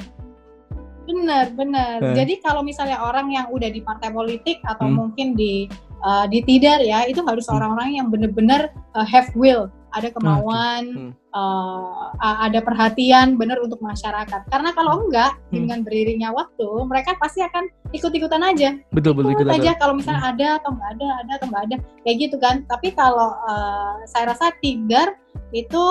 [1.10, 1.98] benar benar.
[2.00, 2.16] Hmm.
[2.16, 4.96] Jadi kalau misalnya orang yang udah di partai politik atau hmm.
[4.96, 5.66] mungkin di
[6.06, 7.56] uh, di tidar ya, itu harus hmm.
[7.56, 11.12] orang-orang yang benar-benar uh, have will ada kemauan, hmm.
[11.34, 14.46] uh, ada perhatian benar untuk masyarakat.
[14.50, 15.52] Karena kalau enggak hmm.
[15.54, 18.78] dengan beriringnya waktu, mereka pasti akan ikut-ikutan aja.
[18.94, 20.32] Betul betul ikut aja kalau misalnya hmm.
[20.36, 21.76] ada atau enggak ada, ada atau enggak ada,
[22.06, 22.56] kayak gitu kan.
[22.70, 25.18] Tapi kalau uh, saya rasa Tigar
[25.54, 25.84] itu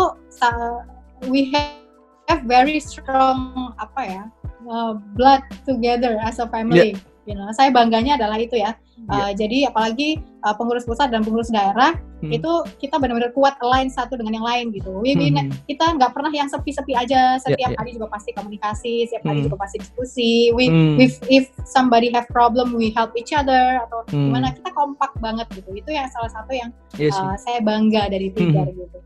[1.26, 4.24] we have very strong apa ya
[4.70, 6.94] uh, blood together as a family.
[6.94, 7.00] Yeah.
[7.28, 8.72] You know, saya bangganya adalah itu ya
[9.06, 12.34] Uh, Jadi apalagi uh, pengurus pusat dan pengurus daerah hmm.
[12.34, 12.50] itu
[12.82, 14.90] kita benar-benar kuat align satu dengan yang lain gitu.
[15.00, 15.54] We, hmm.
[15.70, 17.38] Kita nggak pernah yang sepi-sepi aja.
[17.40, 17.78] Setiap yeah, yeah.
[17.78, 19.30] hari juga pasti komunikasi, setiap hmm.
[19.32, 20.32] hari juga pasti diskusi.
[20.52, 20.96] We, hmm.
[20.98, 24.28] if if somebody have problem, we help each other atau hmm.
[24.28, 25.70] gimana kita kompak banget gitu.
[25.72, 28.76] Itu yang salah satu yang yeah, uh, saya bangga dari Tigar hmm.
[28.76, 28.98] gitu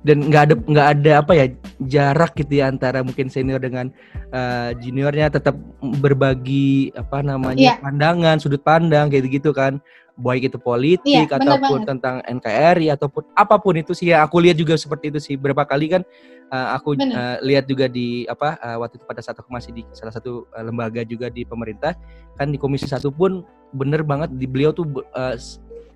[0.00, 1.46] dan nggak ada nggak ada apa ya
[1.84, 3.92] jarak gitu ya antara mungkin senior dengan
[4.32, 5.56] uh, juniornya tetap
[6.00, 7.78] berbagi apa namanya yeah.
[7.80, 9.80] pandangan sudut pandang kayak gitu kan.
[10.20, 14.20] Baik itu politik yeah, ataupun tentang NKRI ataupun apa pun itu sih ya.
[14.28, 15.34] Aku lihat juga seperti itu sih.
[15.40, 16.04] Berapa kali kan
[16.52, 19.82] uh, aku uh, lihat juga di apa uh, waktu itu pada saat aku masih di
[19.96, 21.96] salah satu uh, lembaga juga di pemerintah
[22.36, 24.84] kan di komisi satu pun bener banget di beliau tuh
[25.16, 25.38] uh,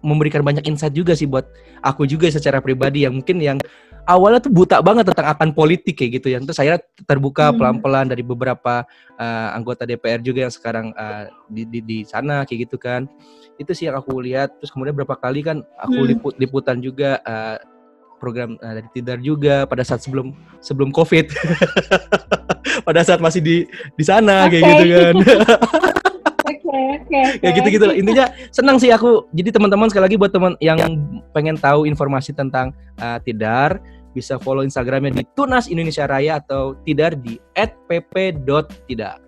[0.05, 1.49] memberikan banyak insight juga sih buat
[1.81, 3.59] aku juga secara pribadi yang mungkin yang
[4.05, 6.38] awalnya tuh buta banget tentang akan politik kayak gitu ya.
[6.40, 7.57] Terus saya terbuka hmm.
[7.59, 8.85] pelan-pelan dari beberapa
[9.17, 13.09] uh, anggota DPR juga yang sekarang uh, di, di di sana kayak gitu kan.
[13.57, 14.57] Itu sih yang aku lihat.
[14.61, 16.09] Terus kemudian berapa kali kan aku hmm.
[16.14, 17.57] liput liputan juga uh,
[18.21, 21.33] program uh, dari Tidar juga pada saat sebelum sebelum Covid.
[22.88, 23.57] pada saat masih di
[23.97, 24.61] di sana okay.
[24.61, 25.14] kayak gitu kan.
[27.14, 27.38] Okay.
[27.44, 29.31] Ya gitu-gitu Intinya senang sih aku.
[29.31, 30.79] Jadi teman-teman sekali lagi buat teman yang
[31.31, 33.79] pengen tahu informasi tentang uh, Tidar,
[34.14, 39.22] bisa follow Instagramnya di Tunas Indonesia Raya atau Tidar di @pp.tidar.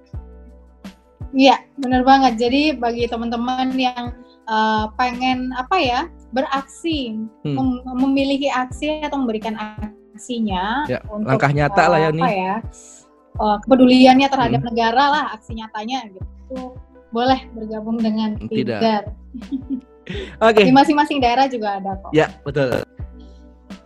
[1.36, 2.38] Iya, benar banget.
[2.40, 4.14] Jadi bagi teman-teman yang
[4.48, 6.00] uh, pengen apa ya
[6.32, 7.54] beraksi, hmm.
[7.54, 7.68] mem
[7.98, 12.24] memiliki aksi atau memberikan aksinya, ya, untuk langkah nyata uh, lah ya nih.
[12.24, 12.54] Ya,
[13.36, 14.68] uh, kepeduliannya terhadap hmm.
[14.72, 16.78] negara lah aksi nyatanya gitu
[17.16, 19.08] boleh bergabung dengan Tidar.
[20.44, 20.60] Oke.
[20.60, 20.64] Okay.
[20.68, 22.12] Di masing-masing daerah juga ada kok.
[22.12, 22.84] Ya, betul.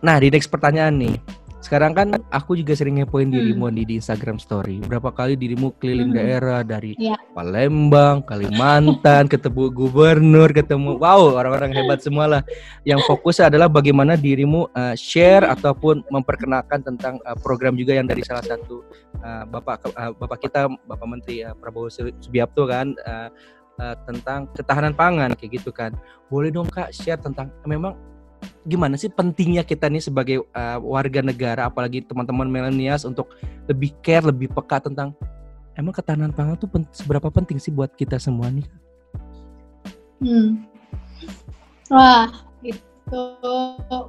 [0.03, 1.15] Nah, di next pertanyaan nih.
[1.61, 3.37] Sekarang kan aku juga sering ngepoin hmm.
[3.37, 4.81] dirimu di, di Instagram Story.
[4.81, 6.17] Berapa kali dirimu keliling hmm.
[6.17, 7.13] daerah dari ya.
[7.37, 12.41] Palembang, Kalimantan, ketemu gubernur, ketemu wow orang-orang hebat semua lah.
[12.81, 18.25] Yang fokus adalah bagaimana dirimu uh, share ataupun memperkenalkan tentang uh, program juga yang dari
[18.25, 18.81] salah satu
[19.21, 22.97] uh, bapak uh, bapak kita Bapak Menteri uh, Prabowo Subianto kan.
[23.05, 23.29] Uh,
[23.81, 25.93] uh, tentang ketahanan pangan kayak gitu kan.
[26.27, 27.97] Boleh dong Kak share tentang memang
[28.65, 33.33] gimana sih pentingnya kita nih sebagai uh, warga negara apalagi teman-teman milenials untuk
[33.65, 35.13] lebih care lebih peka tentang
[35.77, 38.65] emang ketahanan pangan tuh pen seberapa penting sih buat kita semua nih?
[40.21, 40.61] Hmm.
[41.89, 42.29] Wah
[42.61, 43.23] itu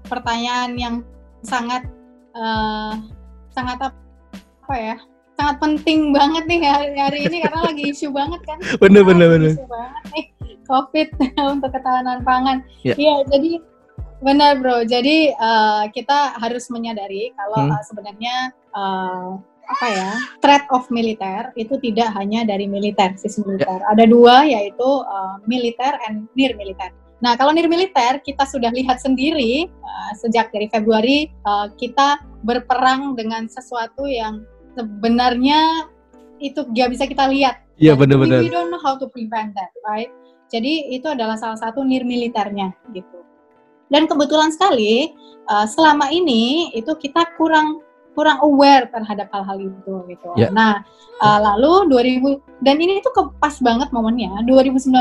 [0.07, 0.95] pertanyaan yang
[1.43, 1.89] sangat
[2.37, 3.01] uh,
[3.51, 4.97] sangat apa ya
[5.35, 9.53] sangat penting banget nih hari, hari ini karena lagi isu banget kan bener bener bener
[9.59, 10.27] isu banget nih
[10.71, 11.09] covid
[11.59, 12.95] untuk ketahanan pangan ya.
[12.95, 13.59] iya jadi
[14.23, 14.87] Benar bro.
[14.87, 17.75] Jadi uh, kita harus menyadari kalau hmm.
[17.75, 18.37] uh, sebenarnya
[18.71, 19.31] uh,
[19.63, 20.11] apa ya
[20.43, 23.83] threat of militer itu tidak hanya dari militer sisi militer.
[23.83, 23.91] Yeah.
[23.93, 26.95] Ada dua yaitu uh, militer and near militer.
[27.23, 33.15] Nah kalau near militer kita sudah lihat sendiri uh, sejak dari Februari uh, kita berperang
[33.19, 34.43] dengan sesuatu yang
[34.75, 35.91] sebenarnya
[36.43, 37.63] itu gak bisa kita lihat.
[37.79, 38.43] Iya benar-benar.
[38.43, 40.11] We, we don't know how to prevent that, right?
[40.51, 43.23] Jadi itu adalah salah satu near militernya gitu.
[43.93, 45.13] Dan kebetulan sekali
[45.53, 50.29] uh, selama ini itu kita kurang kurang aware terhadap hal-hal itu gitu.
[50.37, 50.53] Yeah.
[50.53, 50.85] Nah,
[51.25, 54.93] uh, lalu 2000 dan ini tuh pas banget momennya 2019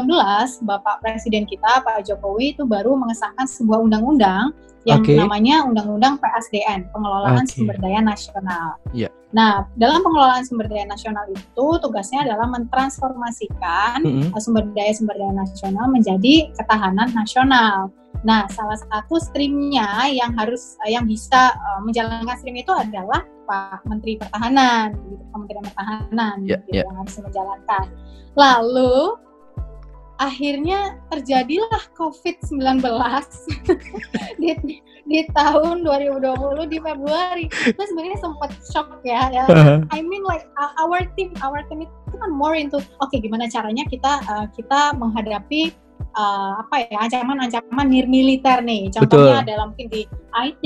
[0.63, 5.13] Bapak Presiden kita Pak Jokowi itu baru mengesahkan sebuah undang-undang yang okay.
[5.13, 7.53] namanya Undang-Undang PSDN, Pengelolaan okay.
[7.53, 8.81] Sumber Daya Nasional.
[8.97, 9.13] Yeah.
[9.31, 14.39] Nah, dalam pengelolaan sumber daya nasional itu tugasnya adalah mentransformasikan mm -hmm.
[14.43, 17.95] sumber daya sumber daya nasional menjadi ketahanan nasional.
[18.21, 24.21] Nah, salah satu streamnya yang harus yang bisa uh, menjalankan stream itu adalah Pak Menteri
[24.21, 26.85] Pertahanan, gitu, Kementerian Pertahanan yeah, gitu, yeah.
[26.85, 27.85] yang harus menjalankan.
[28.37, 28.95] Lalu
[30.21, 32.85] akhirnya terjadilah COVID-19
[34.41, 34.49] di,
[35.09, 37.45] di tahun 2020 di Februari.
[37.49, 39.33] Terus sebenarnya sempat shock ya.
[39.33, 39.49] ya.
[39.89, 40.45] I mean like
[40.77, 44.93] our team, our team itu kan more into oke okay, gimana caranya kita uh, kita
[45.01, 45.73] menghadapi
[46.17, 49.49] uh, apa ya ancaman-ancaman militer nih contohnya Betul.
[49.49, 50.63] dalam mungkin di IT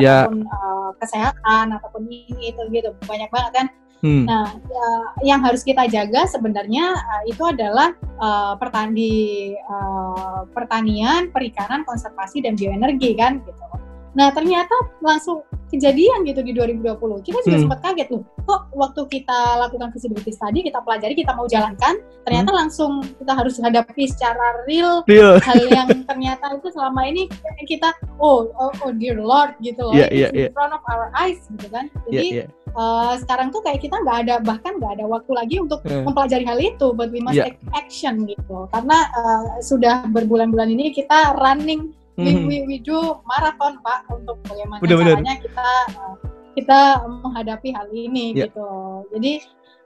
[0.00, 0.26] yeah.
[0.26, 3.66] ataupun uh, kesehatan ataupun ini itu gitu banyak banget kan
[4.04, 4.24] hmm.
[4.26, 4.88] nah ya,
[5.34, 12.58] yang harus kita jaga sebenarnya uh, itu adalah uh, pertani uh, pertanian perikanan konservasi dan
[12.58, 13.64] bioenergi kan gitu
[14.12, 17.24] Nah ternyata langsung kejadian gitu di 2020.
[17.24, 17.64] Kita juga hmm.
[17.64, 18.22] sempat kaget loh.
[18.44, 21.96] Kok waktu kita lakukan visibility study, kita pelajari, kita mau jalankan,
[22.28, 22.58] ternyata hmm.
[22.60, 25.40] langsung kita harus hadapi secara real, real.
[25.40, 27.24] hal yang ternyata itu selama ini
[27.64, 29.96] kita oh oh, oh dear lord gitu loh.
[29.96, 30.52] Yeah, yeah, in yeah.
[30.52, 31.88] front of our eyes gitu kan.
[32.12, 32.60] Jadi yeah, yeah.
[32.72, 36.04] Uh, sekarang tuh kayak kita nggak ada bahkan nggak ada waktu lagi untuk yeah.
[36.04, 37.48] mempelajari hal itu, but we must yeah.
[37.48, 38.68] take action gitu.
[38.72, 45.36] Karena uh, sudah berbulan-bulan ini kita running we do maraton pak untuk bagaimana Udah, caranya
[45.40, 46.14] kita uh,
[46.52, 46.80] kita
[47.24, 48.48] menghadapi hal ini yeah.
[48.48, 48.70] gitu
[49.16, 49.32] jadi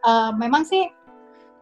[0.02, 0.90] uh, memang sih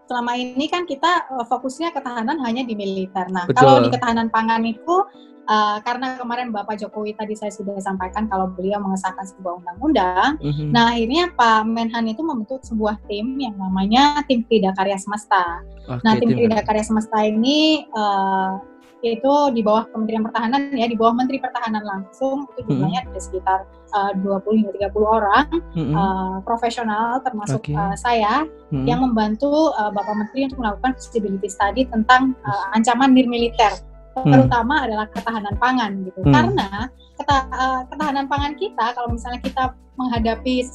[0.04, 3.60] selama ini kan kita uh, fokusnya ketahanan hanya di militer nah Betul.
[3.60, 5.04] kalau di ketahanan pangan itu
[5.48, 10.68] uh, karena kemarin Bapak Jokowi tadi saya sudah sampaikan kalau beliau mengesahkan sebuah undang-undang, mm-hmm.
[10.72, 15.60] nah akhirnya Pak Menhan itu membentuk sebuah tim yang namanya tim Krida Karya Semesta.
[15.84, 18.73] Okay, nah tim Krida Karya Semesta ini uh,
[19.12, 23.16] itu di bawah Kementerian Pertahanan ya di bawah Menteri Pertahanan langsung itu jumlahnya mm -hmm.
[23.16, 23.58] ada sekitar
[23.92, 25.94] uh, 20 hingga 30 orang mm -hmm.
[25.94, 27.76] uh, profesional termasuk okay.
[27.76, 28.84] uh, saya mm -hmm.
[28.88, 33.72] yang membantu uh, Bapak Menteri untuk melakukan feasibility study tentang uh, ancaman militer
[34.16, 34.30] mm.
[34.30, 34.84] terutama hmm.
[34.86, 36.30] adalah ketahanan pangan gitu hmm.
[36.30, 36.68] karena
[37.18, 39.64] keta, uh, ketahanan pangan kita kalau misalnya kita
[39.98, 40.66] menghadapi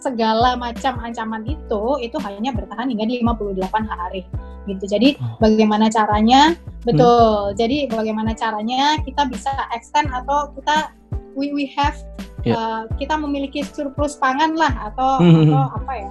[0.00, 4.24] segala macam ancaman itu itu hanya bertahan hingga 58 hari
[4.68, 4.84] gitu.
[4.88, 5.36] Jadi oh.
[5.40, 6.56] bagaimana caranya?
[6.84, 7.52] Betul.
[7.52, 7.56] Hmm.
[7.56, 10.92] Jadi bagaimana caranya kita bisa extend atau kita
[11.36, 11.96] we we have
[12.42, 12.56] yeah.
[12.56, 15.48] uh, kita memiliki surplus pangan lah atau hmm.
[15.48, 16.10] atau apa ya?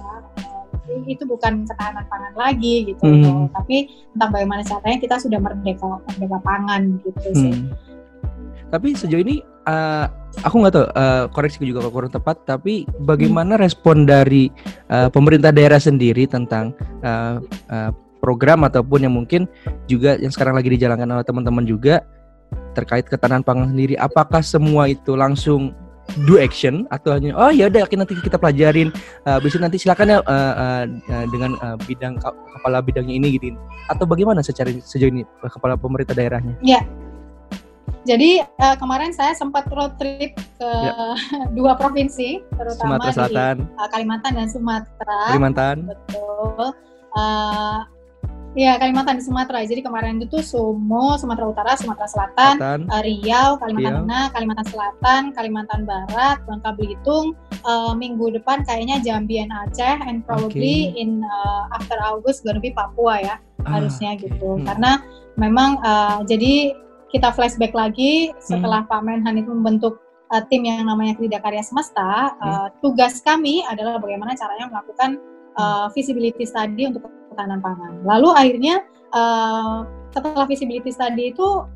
[0.90, 3.54] Uh, itu bukan ketahanan pangan lagi gitu, hmm.
[3.54, 7.38] tapi tentang bagaimana caranya kita sudah merdeka merdeka pangan gitu hmm.
[7.38, 7.54] sih.
[8.70, 10.06] Tapi sejauh ini uh,
[10.46, 13.62] aku nggak tahu uh, koreksi juga kalau kurang tepat tapi bagaimana hmm.
[13.62, 14.48] respon dari
[14.88, 19.48] uh, pemerintah daerah sendiri tentang uh, uh, program ataupun yang mungkin
[19.88, 22.04] juga yang sekarang lagi dijalankan oleh teman-teman juga
[22.76, 25.74] terkait ketahanan pangan sendiri apakah semua itu langsung
[26.26, 28.90] do action atau hanya oh ya udah nanti kita pelajarin
[29.26, 30.84] uh, bisa nanti silakan ya uh, uh,
[31.30, 32.18] dengan uh, bidang
[32.58, 33.54] kepala bidangnya ini gitu
[33.86, 36.82] atau bagaimana secara sejauh ini kepala pemerintah daerahnya ya
[38.08, 41.14] Jadi uh, kemarin saya sempat road trip ke ya.
[41.58, 43.56] dua provinsi, terutama Sumatera Selatan.
[43.60, 45.20] di uh, Kalimantan dan Sumatera.
[45.36, 45.76] Kalimantan.
[45.84, 46.64] Betul.
[47.12, 47.84] Uh,
[48.58, 49.62] Iya Kalimantan di Sumatera.
[49.62, 52.80] Jadi kemarin itu Sumo, Sumatera Utara, Sumatera Selatan, Selatan.
[52.90, 54.02] Uh, Riau, Kalimantan Riau.
[54.02, 57.38] Tengah, Kalimantan Selatan, Kalimantan Barat, Bangka Belitung.
[57.62, 60.98] Uh, minggu depan kayaknya Jambi and Aceh, and probably okay.
[60.98, 64.26] in uh, after August gonna be Papua ya ah, harusnya okay.
[64.26, 64.58] gitu.
[64.58, 64.66] Hmm.
[64.66, 64.92] Karena
[65.38, 66.74] memang uh, jadi
[67.10, 68.90] kita flashback lagi setelah hmm.
[68.90, 69.98] Pak Menhan itu membentuk
[70.30, 72.34] uh, tim yang namanya Krida Karya Semesta.
[72.38, 75.18] Uh, Tugas kami adalah bagaimana caranya melakukan
[75.58, 78.02] uh, visibility study untuk ketahanan pangan.
[78.06, 78.74] Lalu akhirnya
[79.10, 81.66] uh, setelah visibility study itu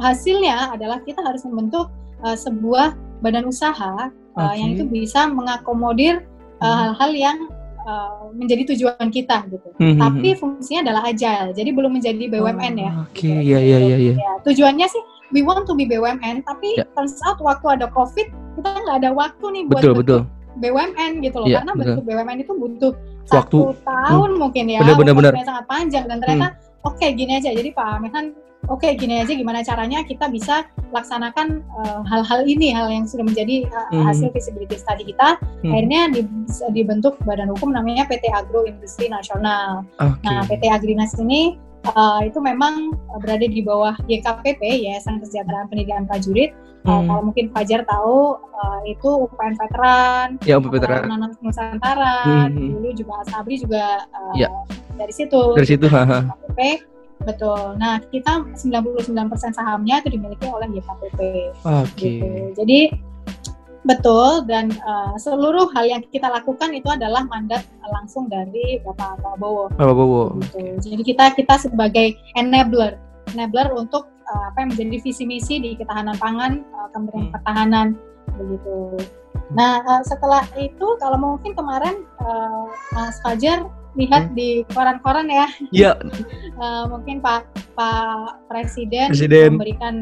[0.00, 1.92] hasilnya adalah kita harus membentuk
[2.24, 4.60] uh, sebuah badan usaha uh, okay.
[4.60, 6.24] yang itu bisa mengakomodir
[6.60, 7.38] hal-hal uh, yang
[7.86, 9.68] uh, menjadi tujuan kita gitu.
[9.78, 10.38] Hmm, hmm Tapi hmm.
[10.42, 12.90] fungsinya adalah agile, jadi belum menjadi BUMN oh, ya.
[13.06, 13.34] Oke, okay.
[13.40, 13.48] Gitu.
[13.54, 14.14] iya iya iya.
[14.18, 16.86] Ya, tujuannya sih we want to be BUMN, tapi yeah.
[16.98, 18.26] turns out waktu ada COVID
[18.58, 20.20] kita nggak ada waktu nih buat betul, betul.
[20.56, 21.84] BUMN gitu loh, yeah, karena betul.
[21.96, 22.92] bentuk BUMN itu butuh
[23.26, 24.40] waktu tahun hmm.
[24.40, 25.32] mungkin ya, bener, bener, bener.
[25.42, 26.88] sangat panjang dan ternyata hmm.
[26.88, 27.50] oke okay, gini aja.
[27.52, 32.48] Jadi Pak Amehan oke okay, gini aja gimana caranya kita bisa laksanakan eh, hal-hal uh,
[32.48, 34.04] ini hal yang sudah menjadi uh, hmm.
[34.06, 35.72] hasil visibility study kita hmm.
[35.72, 36.20] akhirnya di,
[36.74, 39.82] dibentuk badan hukum namanya PT Agro Industri Nasional.
[39.98, 40.22] Okay.
[40.26, 41.58] Nah PT Agrinas ini
[41.94, 46.54] uh, itu memang berada di bawah YKPP Yayasan Kesejahteraan Pendidikan Prajurit
[46.86, 47.02] Hmm.
[47.02, 52.78] Uh, kalau mungkin Fajar tahu uh, itu UPN veteran, ya UPN veteran, Nanan Nusantara, hmm.
[52.78, 54.46] dulu juga Asabri juga uh, ya.
[54.94, 55.58] dari situ.
[55.58, 56.30] Dari situ, haha.
[57.24, 57.78] Betul.
[57.80, 61.20] Nah kita 99% sahamnya itu dimiliki oleh YKPP.
[61.64, 61.86] Oke.
[61.94, 62.18] Okay.
[62.20, 62.28] Gitu.
[62.58, 62.80] Jadi
[63.86, 69.70] Betul dan uh, seluruh hal yang kita lakukan itu adalah mandat langsung dari Bapak Prabowo.
[69.70, 70.24] Bapak Prabowo.
[70.42, 70.90] Gitu.
[70.90, 72.98] Jadi kita kita sebagai enabler,
[73.30, 77.34] enabler untuk uh, apa yang menjadi visi misi di ketahanan pangan uh, Kementerian hmm.
[77.38, 77.86] Pertahanan
[78.34, 79.06] begitu.
[79.54, 84.34] Nah uh, setelah itu kalau mungkin kemarin uh, Mas Fajar lihat hmm.
[84.36, 85.46] di koran-koran ya.
[85.72, 85.92] Iya.
[86.60, 89.94] uh, mungkin Pak Pak Presiden, Presiden memberikan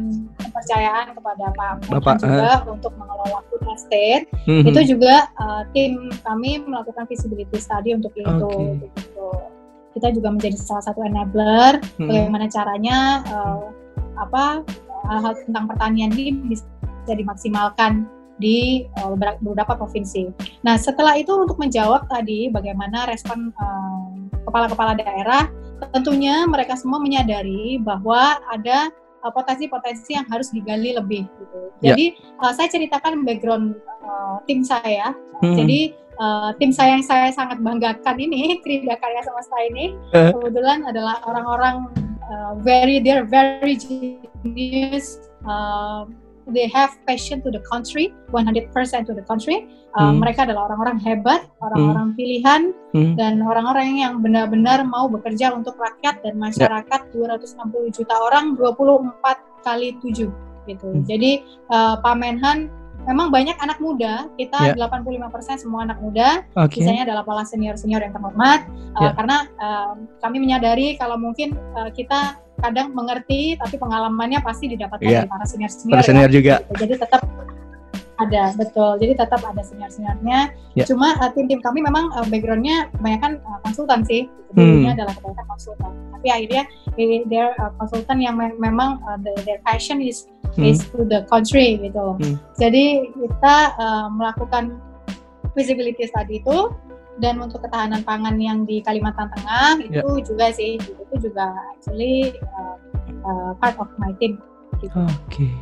[0.43, 2.75] kepercayaan kepada Pak Bapak juga uh.
[2.75, 4.27] untuk mengelola food estate.
[4.45, 4.67] Hmm.
[4.67, 8.29] Itu juga uh, tim kami melakukan visibility study untuk itu.
[8.29, 8.91] Okay.
[9.01, 9.29] Gitu.
[9.95, 12.11] Kita juga menjadi salah satu enabler hmm.
[12.11, 13.71] bagaimana caranya uh,
[14.19, 14.67] apa
[15.11, 16.67] hal-hal tentang pertanian ini bisa
[17.13, 20.31] dimaksimalkan di uh, beberapa provinsi.
[20.67, 23.55] Nah, setelah itu untuk menjawab tadi bagaimana respon
[24.47, 25.43] kepala-kepala uh, daerah,
[25.95, 28.91] tentunya mereka semua menyadari bahwa ada
[29.25, 31.27] uh, potensi-potensi yang harus digali lebih.
[31.27, 31.61] Gitu.
[31.81, 31.93] Ya.
[31.93, 32.07] Jadi
[32.43, 35.17] uh, saya ceritakan background uh, tim saya.
[35.43, 35.57] Hmm.
[35.59, 40.31] Jadi uh, tim saya yang saya sangat banggakan ini, Krida Karya Semesta ini, uh.
[40.37, 41.89] kebetulan adalah orang-orang
[42.29, 45.19] uh, very they're very genius
[45.49, 46.05] uh,
[46.53, 48.73] they have passion to the country 100%
[49.07, 49.65] to the country
[49.97, 50.21] uh, hmm.
[50.21, 52.17] mereka adalah orang-orang hebat orang-orang hmm.
[52.19, 53.15] pilihan hmm.
[53.17, 57.39] dan orang-orang yang benar-benar mau bekerja untuk rakyat dan masyarakat yeah.
[57.39, 60.29] 260 juta orang 24 kali 7
[60.69, 61.05] gitu hmm.
[61.09, 61.41] jadi
[61.73, 62.69] uh, Pak Menhan
[63.05, 64.89] memang banyak anak muda, kita yeah.
[64.89, 66.81] 85% semua anak muda, okay.
[66.81, 68.65] sisanya adalah para senior-senior yang terhormat,
[68.97, 75.05] uh, karena uh, kami menyadari kalau mungkin uh, kita kadang mengerti, tapi pengalamannya pasti didapatkan
[75.05, 75.23] yeah.
[75.25, 75.95] dari para senior-senior.
[76.01, 76.55] Para senior ya, juga.
[76.65, 76.73] Gitu.
[76.85, 77.21] Jadi tetap
[78.23, 80.87] ada betul jadi tetap ada senior-seniornya yeah.
[80.87, 84.99] cuma uh, tim-tim kami memang uh, backgroundnya kebanyakan uh, konsultan sih dulunya hmm.
[85.03, 86.63] adalah kebanyakan konsultan tapi akhirnya
[86.95, 90.71] they, uh, konsultan yang me memang uh, the, their passion is hmm.
[90.71, 92.17] is to the country gitu loh.
[92.19, 92.37] Hmm.
[92.59, 94.79] Jadi kita uh, melakukan
[95.55, 96.75] visibility study itu
[97.23, 100.03] dan untuk ketahanan pangan yang di Kalimantan Tengah yeah.
[100.03, 102.77] itu juga sih itu juga actually uh,
[103.23, 104.43] uh, part of my team.
[104.83, 104.95] Gitu.
[104.95, 105.15] Oke.
[105.31, 105.53] Okay.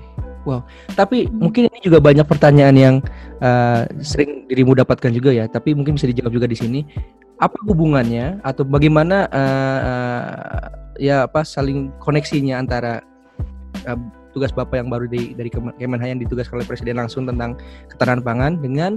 [0.42, 0.66] Wow,
[0.98, 1.38] tapi hmm.
[1.38, 2.96] mungkin ini juga banyak pertanyaan yang
[3.38, 6.80] uh, sering dirimu dapatkan juga ya, tapi mungkin bisa dijawab juga di sini.
[7.38, 10.66] Apa hubungannya atau bagaimana uh, uh,
[10.98, 13.06] ya apa saling koneksinya antara
[13.86, 13.98] uh,
[14.32, 17.56] tugas Bapak yang baru di, dari Kemenhan yang ditugaskan oleh Presiden langsung tentang
[17.92, 18.96] ketahanan pangan dengan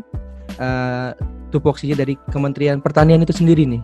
[0.57, 1.11] uh,
[1.51, 3.83] tupoksinya dari Kementerian Pertanian itu sendiri nih.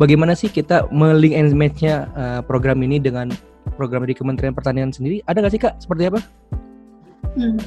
[0.00, 3.30] Bagaimana sih kita melink and match-nya uh, program ini dengan
[3.76, 5.20] program dari Kementerian Pertanian sendiri?
[5.28, 5.74] Ada nggak sih Kak?
[5.78, 6.20] Seperti apa?
[7.36, 7.60] Hmm.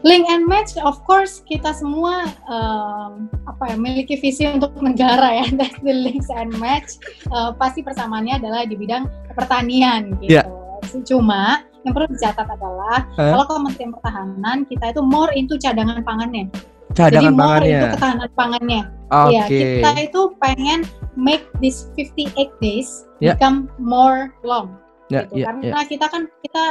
[0.00, 5.46] Link and match, of course, kita semua um, apa ya memiliki visi untuk negara ya.
[5.52, 6.96] That's the links and match.
[7.28, 9.04] Uh, pasti persamaannya adalah di bidang
[9.36, 10.40] pertanian gitu.
[10.40, 10.59] Yeah
[11.06, 13.32] Cuma yang perlu dicatat adalah eh?
[13.32, 16.50] kalau Kementerian Pertahanan kita itu more into cadangan pangannya.
[16.92, 17.70] Cadangan Jadi more pangannya.
[17.70, 18.82] into ketahanan pangannya.
[19.10, 19.34] Okay.
[19.34, 20.80] Ya, kita itu pengen
[21.18, 23.34] make this 58 days yeah.
[23.34, 24.78] become more long.
[25.10, 25.42] yeah, gitu.
[25.42, 25.86] Yeah, Karena yeah.
[25.90, 26.64] kita kan kita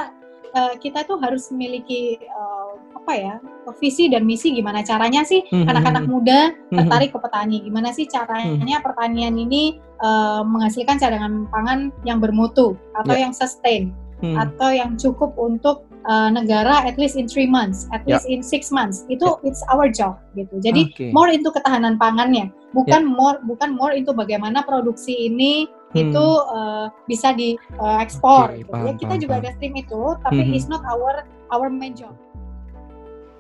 [0.56, 3.36] uh, kita tuh harus memiliki uh, apa ya
[3.78, 5.66] visi dan misi gimana caranya sih mm-hmm.
[5.66, 6.78] anak-anak muda mm-hmm.
[6.78, 8.86] tertarik ke petani gimana sih caranya mm-hmm.
[8.86, 13.30] pertanian ini uh, menghasilkan cadangan pangan yang bermutu atau yeah.
[13.30, 14.38] yang sustain mm-hmm.
[14.38, 18.36] atau yang cukup untuk uh, negara at least in three months, at least yeah.
[18.38, 19.04] in six months.
[19.12, 19.48] Itu yeah.
[19.50, 20.62] it's our job gitu.
[20.62, 21.10] Jadi okay.
[21.12, 23.18] more into ketahanan pangannya, bukan yeah.
[23.18, 26.00] more bukan more into bagaimana produksi ini hmm.
[26.00, 28.54] itu uh, bisa diekspor.
[28.54, 28.72] Uh, okay, gitu.
[28.72, 29.44] ya kita paham, juga paham.
[29.44, 30.56] ada stream itu, tapi hmm.
[30.56, 32.14] it's not our our main job.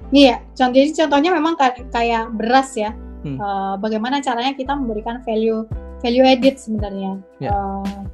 [0.10, 1.54] Iya, contohnya contohnya memang
[1.94, 2.92] kayak beras ya.
[3.20, 3.36] Hmm.
[3.36, 5.68] Uh, bagaimana caranya kita memberikan value
[6.00, 7.20] value added sebenarnya.
[7.44, 7.52] Yeah.
[7.52, 8.08] Uh,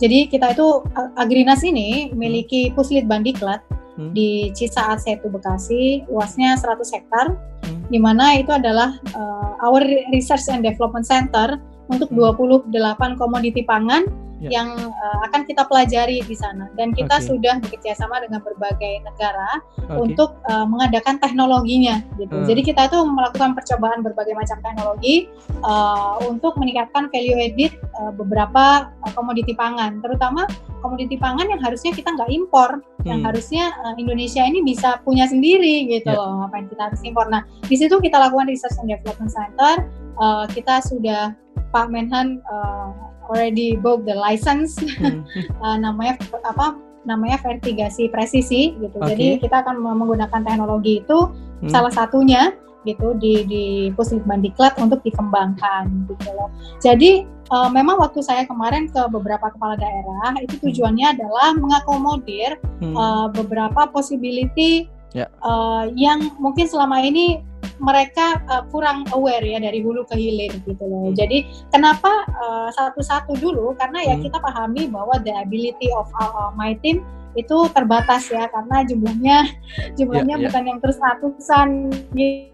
[0.00, 0.80] jadi kita itu
[1.20, 3.60] Agrinas ini memiliki puslit bandiklat
[4.00, 4.16] hmm.
[4.16, 7.36] di Cisaat Setu Bekasi, luasnya 100 hektar,
[7.68, 7.92] hmm.
[7.92, 11.60] di mana itu adalah uh, our research and development center
[11.92, 13.14] untuk 28 hmm.
[13.20, 14.08] komoditi pangan
[14.40, 14.50] yeah.
[14.60, 17.28] yang uh, akan kita pelajari di sana dan kita okay.
[17.28, 19.96] sudah bekerja sama dengan berbagai negara okay.
[20.00, 22.40] untuk uh, mengadakan teknologinya gitu.
[22.40, 22.46] Hmm.
[22.48, 25.28] Jadi kita itu melakukan percobaan berbagai macam teknologi
[25.60, 30.48] uh, untuk meningkatkan value added uh, beberapa uh, komoditi pangan, terutama
[30.80, 33.04] komoditi pangan yang harusnya kita nggak impor, hmm.
[33.04, 36.16] yang harusnya uh, Indonesia ini bisa punya sendiri gitu yeah.
[36.16, 37.28] loh, ngapain kita harus impor.
[37.28, 39.84] Nah di situ kita lakukan research and development center,
[40.16, 41.36] uh, kita sudah
[41.70, 45.22] Pak Menhan uh, already book the license hmm.
[45.62, 46.76] uh, namanya apa
[47.06, 49.14] namanya vertigasi presisi gitu okay.
[49.14, 51.18] jadi kita akan menggunakan teknologi itu
[51.62, 51.70] hmm.
[51.70, 52.52] salah satunya
[52.88, 56.48] gitu di di Puslit Bandiklat untuk dikembangkan gitu loh.
[56.80, 60.64] Jadi uh, memang waktu saya kemarin ke beberapa kepala daerah itu hmm.
[60.70, 61.14] tujuannya hmm.
[61.20, 62.94] adalah mengakomodir hmm.
[62.96, 65.28] uh, beberapa possibility yeah.
[65.28, 65.44] Ya.
[65.44, 67.44] uh, yang mungkin selama ini
[67.80, 71.10] mereka uh, kurang aware ya dari hulu ke hilir gitu loh.
[71.10, 71.16] Hmm.
[71.16, 74.24] Jadi kenapa uh, satu-satu dulu karena ya hmm.
[74.28, 77.00] kita pahami bahwa the ability of our, uh, my team
[77.38, 79.38] itu terbatas ya karena jumlahnya
[79.98, 80.50] jumlahnya yeah, yeah.
[80.52, 81.68] bukan yang terus ratusan
[82.12, 82.52] gitu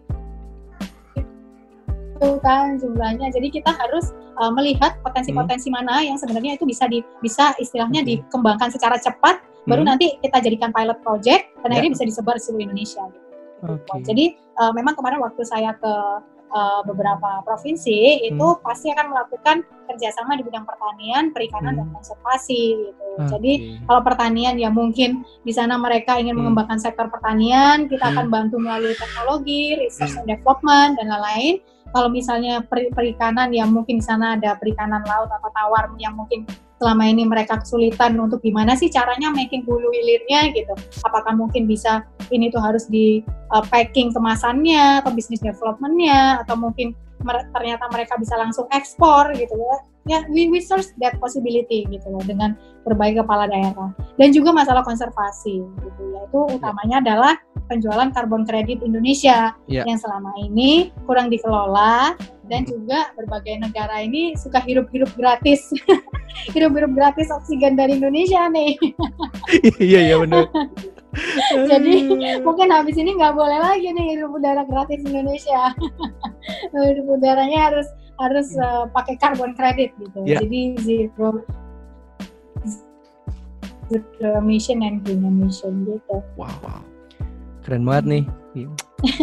[2.40, 3.26] kan jumlahnya.
[3.34, 5.76] Jadi kita harus uh, melihat potensi-potensi hmm.
[5.76, 8.08] mana yang sebenarnya itu bisa di bisa istilahnya hmm.
[8.08, 9.90] dikembangkan secara cepat baru hmm.
[9.90, 11.82] nanti kita jadikan pilot project dan yeah.
[11.82, 13.25] akhirnya bisa disebar di seluruh Indonesia gitu.
[13.64, 13.98] Okay.
[14.04, 14.24] Jadi
[14.60, 15.94] uh, memang kemarin waktu saya ke
[16.52, 18.62] uh, beberapa provinsi itu hmm.
[18.62, 21.80] pasti akan melakukan kerjasama di bidang pertanian, perikanan hmm.
[21.80, 23.04] dan konservasi gitu.
[23.16, 23.28] Okay.
[23.32, 23.52] Jadi
[23.88, 26.52] kalau pertanian ya mungkin di sana mereka ingin hmm.
[26.52, 28.12] mengembangkan sektor pertanian, kita hmm.
[28.16, 30.20] akan bantu melalui teknologi, research hmm.
[30.24, 31.56] and development dan lain-lain.
[31.86, 36.44] Kalau misalnya per perikanan ya mungkin di sana ada perikanan laut atau tawar yang mungkin
[36.76, 40.72] selama ini mereka kesulitan untuk gimana sih caranya making hulu hilirnya gitu.
[41.04, 46.92] Apakah mungkin bisa ini tuh harus di uh, packing kemasannya atau bisnis developmentnya atau mungkin
[47.24, 49.76] mer ternyata mereka bisa langsung ekspor gitu ya.
[50.06, 52.54] Ya, we, we search that possibility gitu loh dengan
[52.86, 53.90] berbagai kepala daerah
[54.22, 57.34] dan juga masalah konservasi gitu ya itu utamanya adalah
[57.66, 59.54] penjualan karbon kredit Indonesia.
[59.66, 59.84] Yeah.
[59.86, 62.14] yang selama ini kurang dikelola
[62.46, 65.74] dan juga berbagai negara ini suka hirup-hirup gratis.
[66.54, 68.78] Hirup-hirup gratis oksigen dari Indonesia nih.
[69.78, 70.50] Iya iya benar
[71.70, 71.94] jadi
[72.44, 75.72] mungkin habis ini nggak boleh lagi nih hirup udara gratis Indonesia.
[76.74, 77.88] Hirup udaranya harus
[78.20, 80.18] harus uh, pakai karbon kredit gitu.
[80.28, 80.44] Yeah.
[80.44, 81.40] jadi zero
[83.88, 86.20] zero emission and green emission gitu.
[86.36, 86.95] Wow wow
[87.66, 88.24] keren banget nih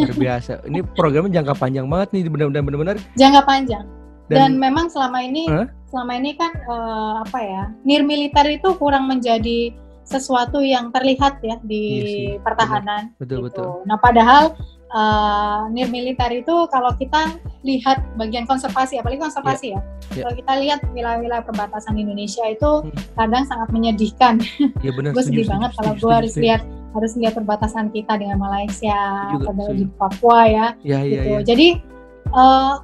[0.03, 3.85] luar biasa ini programnya jangka panjang banget nih benar-benar benar-benar jangka panjang
[4.27, 5.67] dan, dan memang selama ini huh?
[5.87, 9.71] selama ini kan uh, apa ya nir militer itu kurang menjadi
[10.03, 13.63] sesuatu yang terlihat ya di iya pertahanan betul, gitu.
[13.63, 13.69] betul.
[13.87, 14.51] nah padahal
[14.93, 17.35] uh, nir militer itu kalau kita
[17.65, 19.81] lihat bagian konservasi apalagi konservasi yeah.
[19.81, 20.23] ya yeah.
[20.23, 23.17] kalau kita lihat wilayah-wilayah perbatasan Indonesia itu hmm.
[23.17, 24.39] kadang sangat menyedihkan
[24.85, 26.61] yeah, gue sedih banget kalau gue harus lihat
[26.93, 31.25] harus lihat perbatasan kita dengan Malaysia atau di Papua ya, ya, ya gitu.
[31.25, 31.39] Ya, ya.
[31.41, 31.67] Jadi
[32.37, 32.77] uh,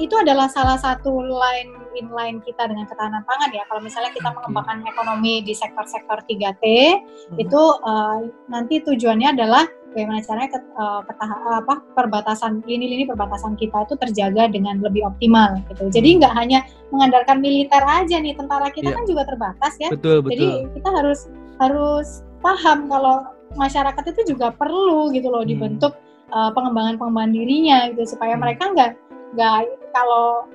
[0.00, 3.64] itu adalah salah satu line inline kita dengan ketahanan pangan ya.
[3.68, 7.36] Kalau misalnya kita mengembangkan ekonomi di sektor-sektor 3T, hmm.
[7.36, 11.30] itu uh, nanti tujuannya adalah bagaimana caranya ke, uh, ketah
[11.62, 15.92] apa perbatasan lini-lini perbatasan kita itu terjaga dengan lebih optimal gitu.
[15.92, 16.18] Jadi hmm.
[16.24, 16.58] nggak hanya
[16.90, 18.96] mengandalkan militer aja nih, tentara kita yeah.
[18.96, 19.88] kan juga terbatas ya.
[19.92, 20.32] Betul, betul.
[20.32, 20.48] Jadi
[20.80, 21.20] kita harus
[21.60, 22.08] harus
[22.42, 25.52] paham kalau masyarakat itu juga perlu gitu loh hmm.
[25.52, 25.92] dibentuk
[26.32, 28.42] uh, pengembangan-pengembangan dirinya gitu supaya hmm.
[28.42, 28.90] mereka nggak
[29.36, 29.56] nggak
[29.92, 30.48] kalau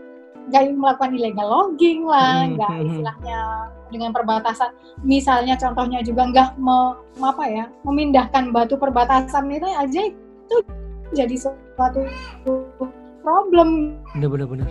[0.48, 2.86] nggak melakukan illegal logging lah, hmm, nggak hmm.
[2.90, 3.40] istilahnya
[3.90, 4.72] dengan perbatasan.
[5.04, 10.58] Misalnya contohnya juga nggak me, apa ya memindahkan batu perbatasan itu aja itu
[11.16, 12.08] jadi suatu
[13.24, 14.00] problem.
[14.16, 14.68] Benar-benar.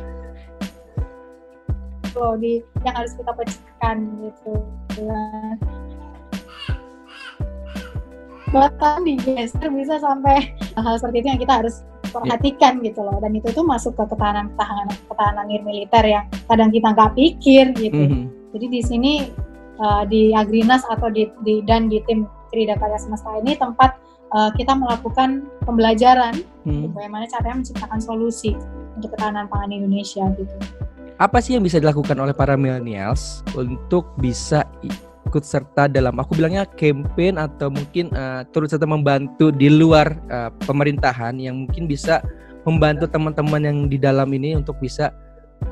[2.16, 4.52] Loh di yang harus kita pecahkan gitu.
[8.54, 12.84] bahkan digeser bisa sampai hal seperti itu yang kita harus perhatikan yeah.
[12.88, 17.12] gitu loh dan itu tuh masuk ke ketahanan ketahanan ketahanan militer yang kadang kita nggak
[17.18, 18.24] pikir gitu mm -hmm.
[18.56, 19.12] Jadi di sini
[19.76, 24.00] uh, di Agrinas atau di, di dan di tim Krida Karya Semesta ini tempat
[24.32, 26.96] uh, kita melakukan pembelajaran hmm.
[26.96, 28.56] bagaimana caranya menciptakan solusi
[28.96, 30.56] untuk ketahanan pangan Indonesia gitu.
[31.20, 36.64] Apa sih yang bisa dilakukan oleh para millennials untuk bisa ikut serta dalam aku bilangnya
[36.64, 42.24] campaign atau mungkin uh, turut serta membantu di luar uh, pemerintahan yang mungkin bisa
[42.64, 45.12] membantu teman-teman yang di dalam ini untuk bisa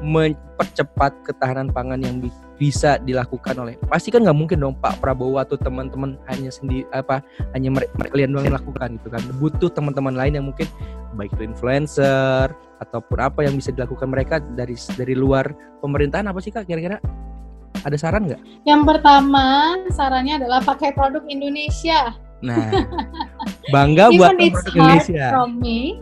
[0.05, 5.43] mempercepat ketahanan pangan yang bi bisa dilakukan oleh pasti kan nggak mungkin dong Pak Prabowo
[5.43, 7.19] atau teman-teman hanya sendiri apa
[7.51, 10.71] hanya mereka, mereka kalian doang yang lakukan gitu kan butuh teman-teman lain yang mungkin
[11.19, 15.51] baik itu influencer ataupun apa yang bisa dilakukan mereka dari dari luar
[15.83, 17.03] pemerintahan apa sih kak kira-kira
[17.85, 18.41] ada saran nggak?
[18.65, 22.17] Yang pertama sarannya adalah pakai produk Indonesia.
[22.45, 22.71] Nah,
[23.75, 25.27] bangga buat produk Indonesia.
[25.33, 25.97] From me,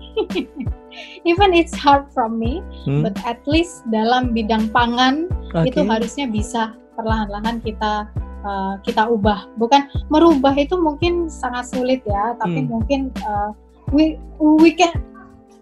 [1.25, 3.03] even it's hard from me, hmm?
[3.07, 5.71] but at least dalam bidang pangan okay.
[5.71, 8.09] itu harusnya bisa perlahan-lahan kita
[8.45, 9.49] uh, kita ubah.
[9.57, 12.69] Bukan merubah itu mungkin sangat sulit ya, tapi hmm.
[12.69, 13.51] mungkin uh,
[13.91, 14.93] we we can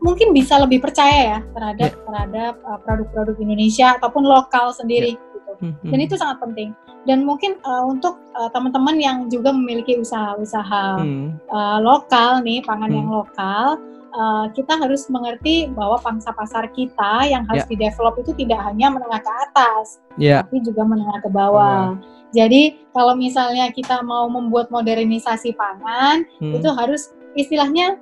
[0.01, 2.05] mungkin bisa lebih percaya ya terhadap yeah.
[2.09, 5.16] terhadap uh, produk-produk Indonesia ataupun lokal sendiri.
[5.16, 5.30] Yeah
[5.61, 6.72] dan itu sangat penting
[7.05, 11.36] dan mungkin uh, untuk uh, teman-teman yang juga memiliki usaha-usaha hmm.
[11.53, 12.99] uh, lokal nih pangan hmm.
[12.99, 13.76] yang lokal
[14.15, 17.73] uh, kita harus mengerti bahwa pangsa pasar kita yang harus yeah.
[17.73, 20.43] didevelop itu tidak hanya menengah ke atas yeah.
[20.45, 22.19] tapi juga menengah ke bawah hmm.
[22.31, 26.63] Jadi kalau misalnya kita mau membuat modernisasi pangan hmm.
[26.63, 27.99] itu harus istilahnya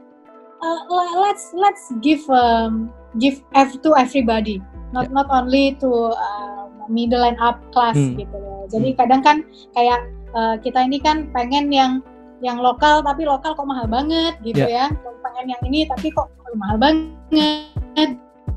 [0.61, 0.81] uh,
[1.25, 3.41] let's let's give um, give
[3.81, 4.61] to everybody
[4.93, 5.17] not yeah.
[5.17, 8.21] not only to uh, middle and up class hmm.
[8.21, 8.69] gitu loh.
[8.69, 8.99] Jadi hmm.
[9.01, 9.37] kadang kan
[9.73, 10.01] kayak
[10.37, 11.93] uh, kita ini kan pengen yang
[12.39, 14.91] yang lokal tapi lokal kok mahal banget gitu yeah.
[14.93, 15.15] ya.
[15.25, 18.11] Pengen yang ini tapi kok mahal banget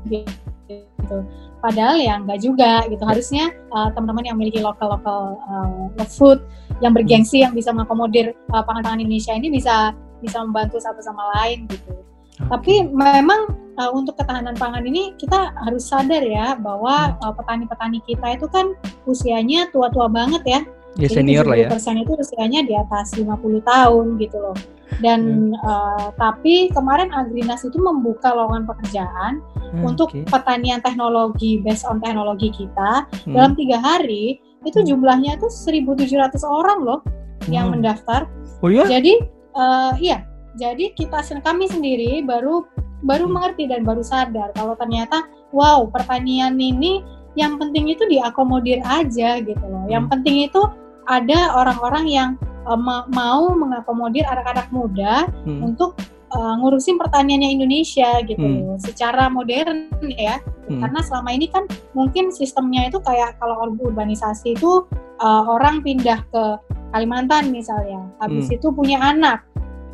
[0.08, 1.16] gitu.
[1.62, 3.02] Padahal ya enggak juga gitu.
[3.06, 6.42] Harusnya uh, teman-teman yang memiliki lokal lokal uh, food
[6.82, 11.70] yang bergengsi yang bisa mengakomodir uh, pangan-pangan Indonesia ini bisa bisa membantu satu sama lain
[11.70, 11.94] gitu.
[12.32, 12.48] Okay.
[12.48, 17.22] Tapi memang uh, untuk ketahanan pangan ini kita harus sadar ya bahwa hmm.
[17.22, 18.74] uh, petani-petani kita itu kan
[19.06, 20.60] usianya tua-tua banget ya.
[21.00, 21.68] Ya senior lah ya.
[21.72, 23.32] persen itu usianya di atas 50
[23.64, 24.56] tahun gitu loh.
[25.00, 25.64] Dan hmm.
[25.64, 29.40] uh, tapi kemarin Agrinas itu membuka lowongan pekerjaan
[29.72, 30.28] hmm, untuk okay.
[30.28, 33.32] pertanian teknologi based on teknologi kita hmm.
[33.32, 34.36] dalam tiga hari
[34.68, 34.88] itu hmm.
[34.92, 37.48] jumlahnya tuh 1.700 orang loh hmm.
[37.48, 38.28] yang mendaftar.
[38.60, 38.84] Oh iya?
[38.84, 39.16] Jadi
[39.56, 40.28] uh, iya,
[40.60, 42.68] jadi kita kami sendiri baru
[43.02, 43.32] baru hmm.
[43.32, 49.64] mengerti dan baru sadar kalau ternyata wow pertanian ini yang penting itu diakomodir aja gitu
[49.64, 49.88] loh.
[49.88, 50.12] Yang hmm.
[50.12, 50.60] penting itu
[51.06, 52.30] ada orang-orang yang
[52.66, 55.62] uh, ma mau mengakomodir anak-anak muda hmm.
[55.62, 55.98] untuk
[56.34, 58.78] uh, ngurusin pertaniannya Indonesia gitu hmm.
[58.82, 60.38] secara modern ya.
[60.70, 60.80] Hmm.
[60.82, 64.86] Karena selama ini kan mungkin sistemnya itu kayak kalau urbanisasi itu
[65.20, 66.44] uh, orang pindah ke
[66.92, 68.56] Kalimantan misalnya, habis hmm.
[68.60, 69.40] itu punya anak,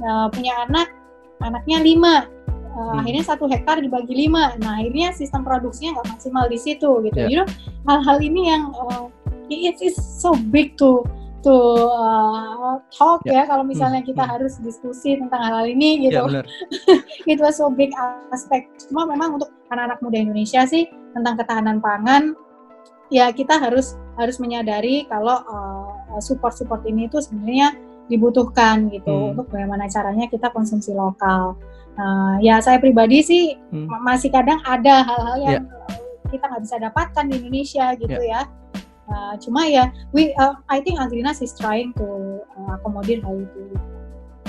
[0.02, 0.90] uh, punya anak,
[1.38, 2.26] anaknya lima,
[2.78, 2.98] uh, hmm.
[3.02, 7.30] akhirnya satu hektar dibagi lima nah akhirnya sistem produksinya nggak maksimal di situ gitu yeah.
[7.30, 7.48] you know
[7.90, 9.10] hal-hal ini yang uh,
[9.50, 11.04] it's, it's so big to
[11.42, 11.54] to
[11.94, 13.42] uh, talk yeah.
[13.46, 14.10] ya kalau misalnya hmm.
[14.10, 14.32] kita hmm.
[14.36, 16.44] harus diskusi tentang hal-hal ini gitu yeah,
[17.30, 17.94] itu so big
[18.34, 22.34] aspek cuma memang untuk anak-anak muda Indonesia sih tentang ketahanan pangan
[23.08, 27.78] ya kita harus harus menyadari kalau uh, support support ini itu sebenarnya
[28.10, 29.30] dibutuhkan gitu hmm.
[29.36, 31.54] untuk bagaimana caranya kita konsumsi lokal
[31.98, 33.90] Uh, ya saya pribadi sih hmm.
[34.06, 36.30] masih kadang ada hal-hal yang yeah.
[36.30, 38.46] kita nggak bisa dapatkan di Indonesia gitu yeah.
[38.46, 38.67] ya.
[39.08, 43.62] Uh, cuma ya, we, uh, I think Agrinas is trying to uh, accommodate hal itu.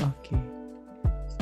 [0.03, 0.36] Oke.
[0.36, 0.39] Okay.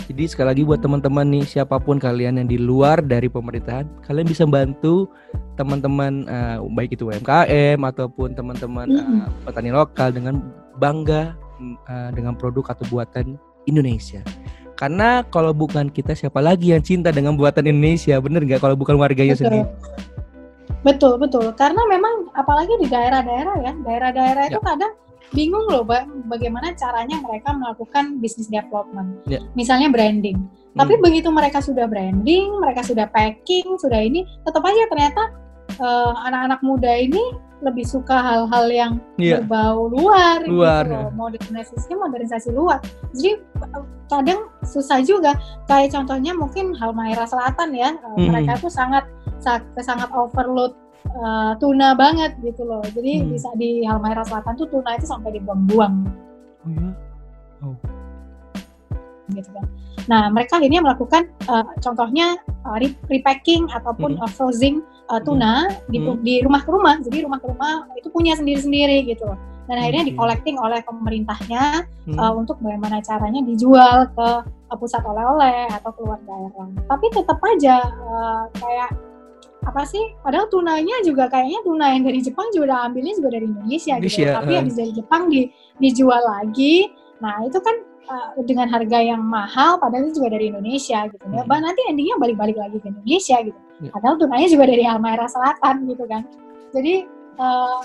[0.07, 4.23] Jadi sekali lagi buat teman-teman nih siapa pun kalian yang di luar dari pemerintahan, kalian
[4.23, 5.11] bisa bantu
[5.59, 10.39] teman-teman uh, baik itu UMKM ataupun teman-teman mm uh, petani lokal dengan
[10.79, 11.35] bangga
[11.91, 13.35] uh, dengan produk atau buatan
[13.67, 14.23] Indonesia.
[14.79, 18.95] Karena kalau bukan kita siapa lagi yang cinta dengan buatan Indonesia, bener nggak kalau bukan
[18.95, 19.49] warganya betul.
[19.49, 19.65] sendiri?
[20.87, 21.51] Betul betul.
[21.59, 24.51] Karena memang apalagi di daerah-daerah ya, daerah-daerah ya.
[24.55, 24.93] itu kadang
[25.35, 25.83] bingung loh
[26.31, 29.19] bagaimana caranya mereka melakukan business development.
[29.27, 29.43] Ya.
[29.59, 30.39] Misalnya branding.
[30.39, 30.77] Hmm.
[30.79, 35.23] Tapi begitu mereka sudah branding, mereka sudah packing, sudah ini, tetap aja ternyata
[35.77, 37.23] anak eh, anak-anak muda ini
[37.57, 39.41] lebih suka hal-hal yang yeah.
[39.41, 41.09] berbau luar, luar gitu ya.
[41.09, 42.77] modernisasi modernisasi luar.
[43.17, 43.41] Jadi
[44.05, 45.33] kadang susah juga.
[45.65, 48.29] Kayak contohnya mungkin Halmahera Selatan ya, mm.
[48.29, 49.09] mereka tuh sangat
[49.41, 50.77] sangat overload
[51.15, 52.83] uh, tuna banget gitu loh.
[52.83, 53.27] Jadi hmm.
[53.31, 55.93] bisa di Halmahera Selatan tuh tuna itu sampai dibuang-buang.
[56.65, 56.87] Oh ya.
[57.63, 57.75] Oh.
[59.31, 59.65] Gitu kan.
[60.07, 62.79] Nah, mereka akhirnya melakukan uh, contohnya uh,
[63.11, 64.23] repacking ataupun hmm.
[64.23, 65.91] uh, frozen uh, tuna hmm.
[65.91, 66.95] di, di rumah ke rumah.
[67.03, 69.27] Jadi rumah ke rumah itu punya sendiri-sendiri gitu.
[69.67, 70.11] Dan akhirnya okay.
[70.15, 72.15] di-collecting oleh pemerintahnya hmm.
[72.15, 76.71] uh, untuk bagaimana caranya dijual ke uh, pusat oleh-oleh atau keluar daerah.
[76.87, 78.95] Tapi tetap aja uh, kayak
[79.67, 79.99] apa sih?
[80.23, 84.23] Padahal tunanya juga kayaknya tuna yang dari Jepang juga udah ambilnya juga dari Indonesia, gitu.
[84.23, 84.57] Tapi uh.
[84.63, 85.51] habis dari Jepang di,
[85.83, 86.87] dijual lagi.
[87.19, 87.75] Nah itu kan
[88.07, 91.43] uh, dengan harga yang mahal padahal itu juga dari Indonesia gitu ya.
[91.43, 91.61] Hmm.
[91.61, 93.59] nanti endingnya balik-balik lagi ke Indonesia gitu.
[93.83, 93.93] Yeah.
[93.93, 96.21] Padahal tunanya juga dari Halmahera Selatan gitu kan.
[96.73, 96.93] Jadi
[97.37, 97.79] uh,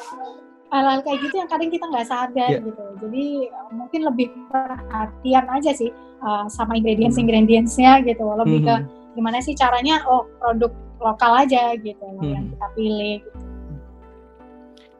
[0.73, 2.63] hal-hal kayak gitu yang kadang kita nggak sadar yeah.
[2.63, 2.85] gitu.
[3.03, 5.91] Jadi uh, mungkin lebih perhatian aja sih
[6.25, 8.25] uh, sama ingredients ingredientsnya gitu.
[8.25, 8.83] Lebih mm -hmm.
[8.89, 12.33] ke gimana sih caranya oh produk lokal aja gitu mm -hmm.
[12.33, 13.17] yang kita pilih.
[13.21, 13.39] Gitu.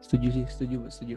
[0.03, 1.15] Setuju sih, setuju, setuju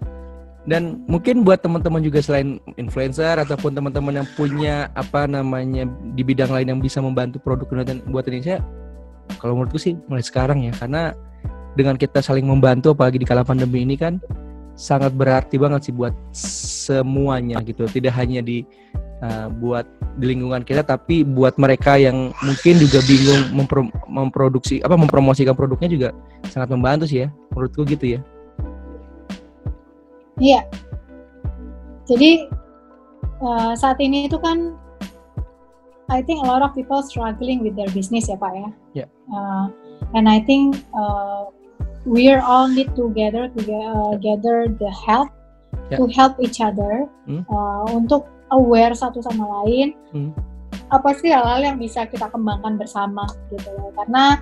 [0.66, 5.86] dan mungkin buat teman-teman juga selain influencer ataupun teman-teman yang punya apa namanya
[6.18, 8.58] di bidang lain yang bisa membantu produk Indonesia buat Indonesia
[9.38, 10.72] kalau menurutku sih mulai sekarang ya.
[10.74, 11.14] Karena
[11.78, 14.18] dengan kita saling membantu apalagi di kala pandemi ini kan
[14.74, 17.86] sangat berarti banget sih buat semuanya gitu.
[17.86, 18.66] Tidak hanya di
[19.22, 19.86] uh, buat
[20.18, 25.86] di lingkungan kita tapi buat mereka yang mungkin juga bingung mempro memproduksi apa mempromosikan produknya
[25.86, 26.08] juga
[26.50, 27.28] sangat membantu sih ya.
[27.54, 28.20] Menurutku gitu ya
[30.36, 30.68] Iya.
[32.06, 32.46] Jadi
[33.42, 34.76] uh, saat ini itu kan
[36.06, 38.70] I think a lot of people struggling with their business ya Pak ya.
[38.94, 39.08] Yeah.
[39.26, 39.74] Uh,
[40.14, 41.50] and I think uh,
[42.06, 45.34] we are all need together to uh, gather the help
[45.90, 45.98] yeah.
[45.98, 47.42] to help each other hmm.
[47.50, 49.98] uh, untuk aware satu sama lain.
[50.14, 50.30] Hmm.
[50.94, 53.90] Apa sih hal-hal yang bisa kita kembangkan bersama gitu loh.
[53.98, 54.38] Karena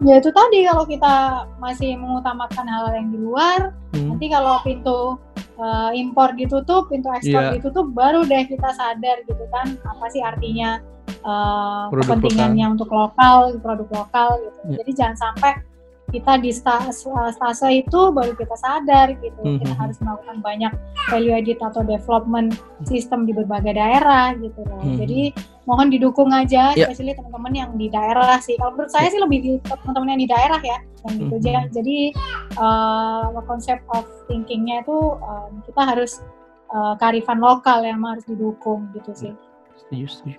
[0.00, 3.58] ya itu tadi kalau kita masih mengutamakan hal, -hal yang di luar
[3.92, 4.08] hmm.
[4.16, 5.20] nanti kalau pintu
[5.60, 7.54] uh, impor ditutup pintu ekspor yeah.
[7.56, 10.80] ditutup baru deh kita sadar gitu kan apa sih artinya
[11.22, 12.74] uh, kepentingannya lokal.
[12.74, 14.76] untuk lokal produk lokal gitu yeah.
[14.80, 15.52] jadi jangan sampai
[16.10, 19.62] kita di stase itu baru kita sadar gitu mm-hmm.
[19.62, 20.72] kita harus melakukan banyak
[21.08, 24.98] value added atau development sistem di berbagai daerah gitu loh mm-hmm.
[25.00, 25.20] jadi
[25.70, 26.90] mohon didukung aja yeah.
[26.90, 30.28] especially teman-teman yang di daerah sih kalau menurut saya sih lebih di teman-teman yang di
[30.28, 31.48] daerah ya yang gitu mm-hmm.
[31.48, 31.98] aja jadi
[32.58, 36.20] uh, konsep of thinkingnya itu um, kita harus
[36.74, 39.32] uh, kearifan lokal yang harus didukung gitu sih
[39.78, 40.38] setuju setuju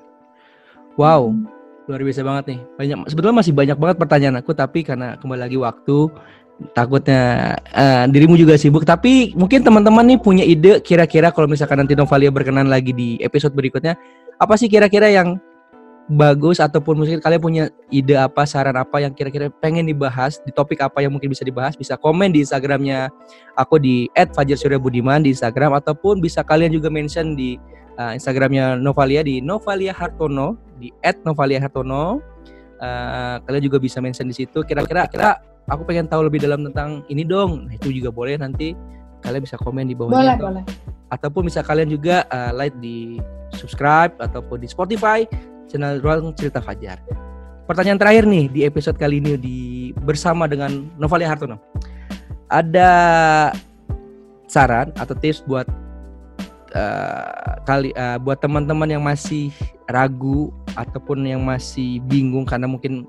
[1.00, 2.60] wow mm-hmm luar biasa banget nih.
[2.78, 5.98] Banyak sebetulnya masih banyak banget pertanyaan aku tapi karena kembali lagi waktu
[6.78, 11.98] takutnya uh, dirimu juga sibuk tapi mungkin teman-teman nih punya ide kira-kira kalau misalkan nanti
[11.98, 13.98] Novalia berkenan lagi di episode berikutnya
[14.38, 15.42] apa sih kira-kira yang
[16.12, 20.82] bagus ataupun mungkin kalian punya ide apa saran apa yang kira-kira pengen dibahas di topik
[20.84, 23.08] apa yang mungkin bisa dibahas bisa komen di Instagramnya
[23.56, 27.56] aku di @fajarsuryabudiman di Instagram ataupun bisa kalian juga mention di
[27.96, 30.90] uh, Instagramnya Novalia di Novalia Hartono di
[31.22, 32.18] @novalia_hartono.
[32.82, 34.66] Uh, kalian juga bisa mention di situ.
[34.66, 35.38] Kira-kira kira
[35.70, 37.70] aku pengen tahu lebih dalam tentang ini dong.
[37.70, 38.74] Nah, itu juga boleh nanti
[39.22, 40.18] kalian bisa komen di bawahnya.
[40.18, 40.64] Boleh, atau, boleh.
[41.14, 43.22] Ataupun bisa kalian juga uh, like di
[43.54, 45.22] subscribe ataupun di Spotify
[45.70, 46.98] channel Ruang Cerita Fajar.
[47.70, 49.58] Pertanyaan terakhir nih di episode kali ini di
[50.02, 51.62] bersama dengan Novalia Hartono.
[52.52, 52.90] Ada
[54.52, 55.64] saran atau tips buat
[56.76, 59.52] uh, kali uh, buat teman-teman yang masih
[59.92, 63.08] ragu ataupun yang masih bingung karena mungkin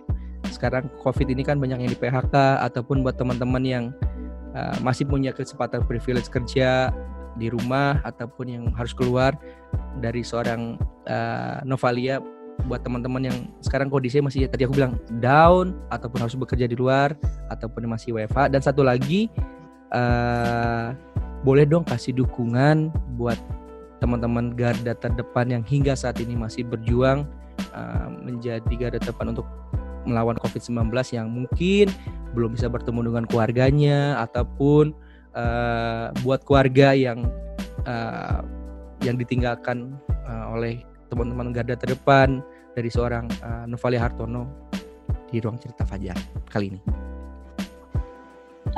[0.50, 3.84] sekarang COVID ini kan banyak yang di PHK ataupun buat teman-teman yang
[4.52, 6.92] uh, masih punya kesempatan privilege kerja
[7.40, 9.32] di rumah ataupun yang harus keluar
[10.04, 10.76] dari seorang
[11.08, 12.20] uh, Novalia
[12.68, 17.16] buat teman-teman yang sekarang kondisinya masih tadi aku bilang down ataupun harus bekerja di luar
[17.48, 19.32] ataupun masih WFH dan satu lagi
[19.90, 20.92] uh,
[21.43, 23.38] boleh dong kasih dukungan buat
[23.99, 27.26] teman-teman garda terdepan yang hingga saat ini masih berjuang
[27.74, 29.47] uh, menjadi garda terdepan untuk
[30.03, 31.86] melawan COVID-19 yang mungkin
[32.34, 34.90] belum bisa bertemu dengan keluarganya ataupun
[35.38, 37.26] uh, buat keluarga yang
[37.86, 38.43] uh,
[39.03, 39.95] yang ditinggalkan
[40.26, 44.49] uh, oleh teman-teman garda terdepan dari seorang uh, Novalia Hartono
[45.28, 46.16] di ruang cerita Fajar
[46.49, 46.80] kali ini.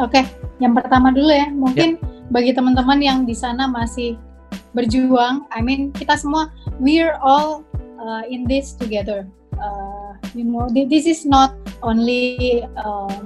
[0.02, 0.26] Oke,
[0.58, 4.16] yang pertama dulu ya, mungkin ya bagi teman-teman yang di sana masih
[4.72, 6.48] berjuang, I mean kita semua
[6.80, 7.66] we're all
[8.00, 9.28] uh, in this together.
[9.54, 13.18] Uh, you know, this is not only uh,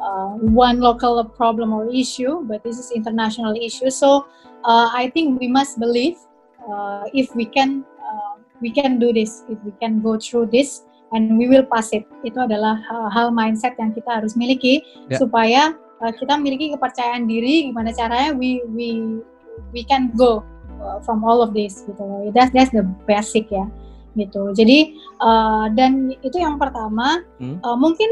[0.00, 3.90] uh, one local problem or issue, but this is international issue.
[3.90, 4.24] So
[4.64, 6.16] uh, I think we must believe
[6.64, 10.88] uh, if we can uh, we can do this, if we can go through this,
[11.12, 12.08] and we will pass it.
[12.24, 14.80] Itu adalah hal, hal mindset yang kita harus miliki
[15.12, 15.20] yeah.
[15.20, 17.72] supaya uh, kita memiliki kepercayaan diri.
[17.72, 18.88] Gimana caranya we we
[19.72, 20.44] we can go
[20.84, 22.04] uh, from all of this gitu.
[22.36, 23.64] That's that's the basic ya
[24.14, 24.52] gitu.
[24.52, 24.94] Jadi
[25.24, 27.64] uh, dan itu yang pertama hmm.
[27.64, 28.08] uh, mungkin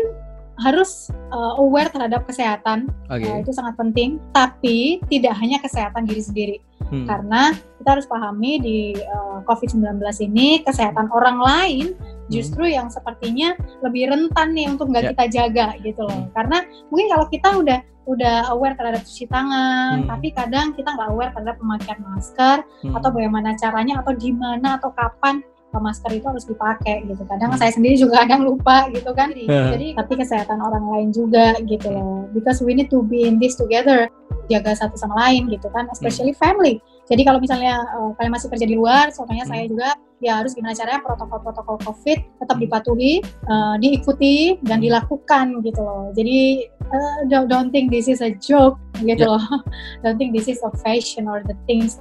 [0.61, 3.29] harus uh, aware terhadap kesehatan okay.
[3.29, 4.19] uh, itu sangat penting.
[4.33, 6.57] Tapi tidak hanya kesehatan diri sendiri
[6.91, 7.07] hmm.
[7.09, 11.87] karena kita harus pahami di uh, COVID-19 ini kesehatan orang lain.
[12.29, 12.75] Justru hmm.
[12.83, 15.13] yang sepertinya lebih rentan nih untuk nggak yeah.
[15.15, 16.19] kita jaga gitu loh.
[16.27, 16.31] Hmm.
[16.37, 16.59] Karena
[16.93, 20.09] mungkin kalau kita udah udah aware terhadap cuci tangan, hmm.
[20.11, 22.95] tapi kadang kita nggak aware terhadap pemakaian masker hmm.
[22.99, 25.43] atau bagaimana caranya atau gimana atau kapan
[25.73, 27.25] masker itu harus dipakai gitu.
[27.25, 27.61] Kadang hmm.
[27.61, 29.33] saya sendiri juga kadang lupa gitu kan.
[29.73, 32.29] Jadi tapi kesehatan orang lain juga gitu loh.
[32.37, 34.13] Because we need to be in this together
[34.51, 36.43] jaga satu sama lain gitu kan, especially hmm.
[36.43, 36.75] family.
[37.09, 39.53] Jadi kalau misalnya uh, kalian masih kerja di luar, soalnya hmm.
[39.53, 39.89] saya juga
[40.23, 44.87] ya harus gimana caranya protokol-protokol COVID tetap dipatuhi, uh, diikuti dan hmm.
[44.87, 46.15] dilakukan gitu loh.
[46.15, 49.35] Jadi uh, don't, don't think this is a joke gitu yeah.
[49.35, 49.43] loh.
[50.07, 51.99] don't think this is a fashion or the things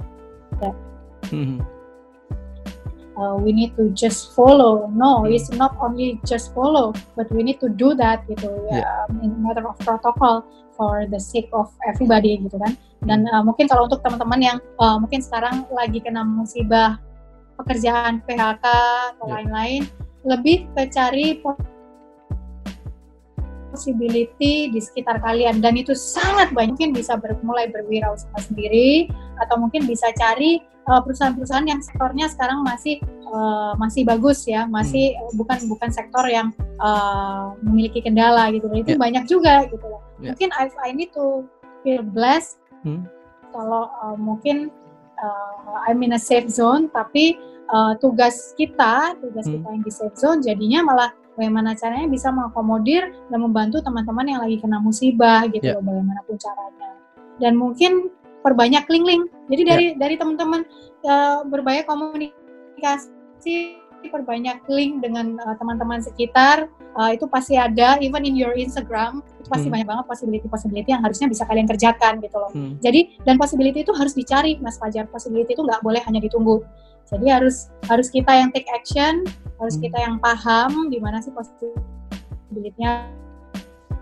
[0.62, 0.70] that
[1.34, 1.58] hmm.
[3.18, 4.86] uh, we need to just follow.
[4.94, 5.34] No, hmm.
[5.34, 9.22] it's not only just follow, but we need to do that gitu ya yeah.
[9.26, 10.46] in matter of protocol
[10.78, 12.78] for the sake of everybody gitu kan.
[13.02, 17.02] Dan uh, mungkin kalau untuk teman-teman yang uh, mungkin sekarang lagi kena musibah
[17.62, 18.66] pekerjaan PHK
[19.16, 19.32] atau ya.
[19.38, 20.26] lain-lain, yeah.
[20.36, 21.38] lebih ke cari
[23.72, 29.08] possibility di sekitar kalian dan itu sangat banyak mungkin bisa ber, mulai berwirausaha sendiri
[29.40, 33.00] atau mungkin bisa cari uh, perusahaan-perusahaan yang sektornya sekarang masih
[33.32, 35.40] uh, masih bagus ya masih hmm.
[35.40, 39.00] bukan bukan sektor yang uh, memiliki kendala gitu itu yeah.
[39.00, 40.36] banyak juga gitu loh yeah.
[40.36, 41.48] mungkin I, I need to
[41.80, 43.08] feel blessed hmm.
[43.50, 44.68] kalau uh, mungkin
[45.16, 47.40] uh, I'm in a safe zone tapi
[47.72, 49.58] uh, tugas kita tugas hmm.
[49.58, 54.40] kita yang di safe zone jadinya malah bagaimana caranya bisa mengakomodir dan membantu teman-teman yang
[54.44, 55.76] lagi kena musibah gitu yeah.
[55.80, 56.90] loh bagaimanapun caranya
[57.40, 57.92] dan mungkin
[58.44, 59.98] perbanyak link-link jadi dari yeah.
[59.98, 60.62] dari teman-teman
[61.08, 68.34] uh, berbanyak komunikasi perbanyak link dengan uh, teman-teman sekitar uh, itu pasti ada even in
[68.34, 69.74] your Instagram itu pasti hmm.
[69.78, 72.78] banyak banget possibility possibility yang harusnya bisa kalian kerjakan gitu loh hmm.
[72.82, 76.64] jadi dan possibility itu harus dicari mas Fajar possibility itu nggak boleh hanya ditunggu
[77.12, 79.26] jadi harus harus kita yang take action
[79.60, 79.84] harus hmm.
[79.84, 83.06] kita yang paham di mana sih possibility-nya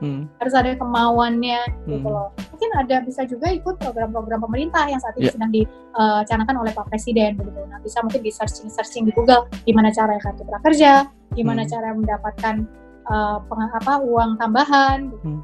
[0.01, 0.31] hmm.
[0.39, 1.95] harus ada kemauannya gitu hmm.
[1.99, 2.31] gitu loh
[2.61, 5.33] mungkin ada bisa juga ikut program-program pemerintah yang saat ini yeah.
[5.33, 9.49] sedang dicanangkan uh, oleh Pak Presiden begitu nah bisa mungkin di searching searching di Google
[9.65, 11.73] gimana cara kartu prakerja gimana hmm.
[11.73, 12.69] cara mendapatkan
[13.09, 15.25] uh, peng, apa uang tambahan gitu.
[15.25, 15.41] hmm.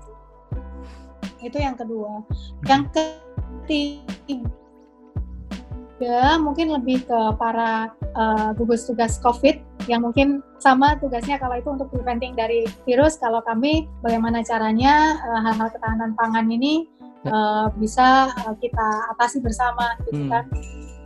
[1.41, 2.21] itu yang kedua
[2.69, 4.53] yang ketiga
[6.37, 11.89] mungkin lebih ke para uh, gugus tugas COVID yang mungkin sama tugasnya kalau itu untuk
[11.91, 13.19] preventing dari virus.
[13.19, 16.87] Kalau kami bagaimana caranya eh, hal-hal ketahanan pangan ini
[17.27, 20.31] uh, bisa uh, kita atasi bersama, gitu hmm.
[20.31, 20.45] kan?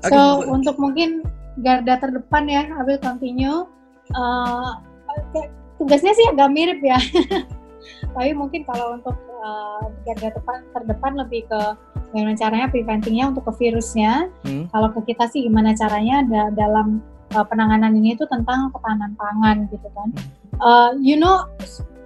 [0.08, 0.48] So okay.
[0.52, 1.24] untuk mungkin
[1.60, 3.68] garda terdepan ya, I will continue.
[4.12, 4.76] Uh,
[5.80, 6.98] tugasnya sih agak mirip ya,
[8.14, 11.60] tapi mungkin kalau untuk uh, garda terdepan, terdepan lebih ke
[12.10, 14.26] Gimana caranya preventingnya untuk ke virusnya.
[14.42, 14.66] Hmm.
[14.74, 16.98] Kalau ke kita sih gimana caranya da dalam
[17.34, 20.08] uh, penanganan ini itu tentang ketahanan pangan gitu kan.
[20.60, 21.46] Uh, you know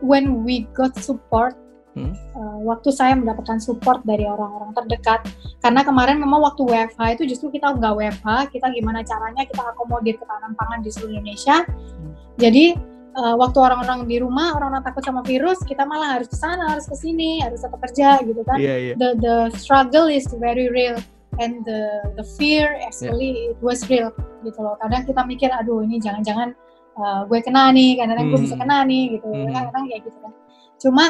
[0.04, 1.56] when we got support
[1.94, 2.10] Hmm.
[2.34, 5.30] Uh, waktu saya mendapatkan support dari orang-orang terdekat
[5.62, 10.18] karena kemarin memang waktu WFH itu justru kita nggak WFH kita gimana caranya kita akomodir
[10.18, 12.34] ketahanan pangan di seluruh Indonesia hmm.
[12.34, 12.74] jadi
[13.14, 16.90] uh, waktu orang-orang di rumah orang-orang takut sama virus kita malah harus ke sana harus
[16.90, 18.96] ke sini harus tetap kerja gitu kan yeah, yeah.
[18.98, 20.98] the the struggle is very real
[21.38, 23.50] and the the fear actually yeah.
[23.54, 24.10] it was real
[24.44, 26.52] gitu loh kadang kita mikir aduh ini jangan-jangan
[26.98, 28.34] uh, gue kena nih kadang-kadang hmm.
[28.34, 29.50] gue bisa kena nih gitu hmm.
[29.50, 30.32] kadang-kadang kayak gitu kan
[30.78, 31.04] cuma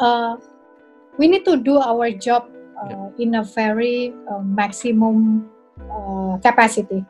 [0.00, 0.32] uh,
[1.18, 2.48] we need to do our job
[2.80, 3.22] uh, yeah.
[3.22, 5.46] in a very uh, maximum
[5.90, 7.04] uh, capacity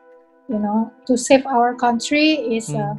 [0.51, 2.83] you know to save our country is hmm.
[2.83, 2.95] uh,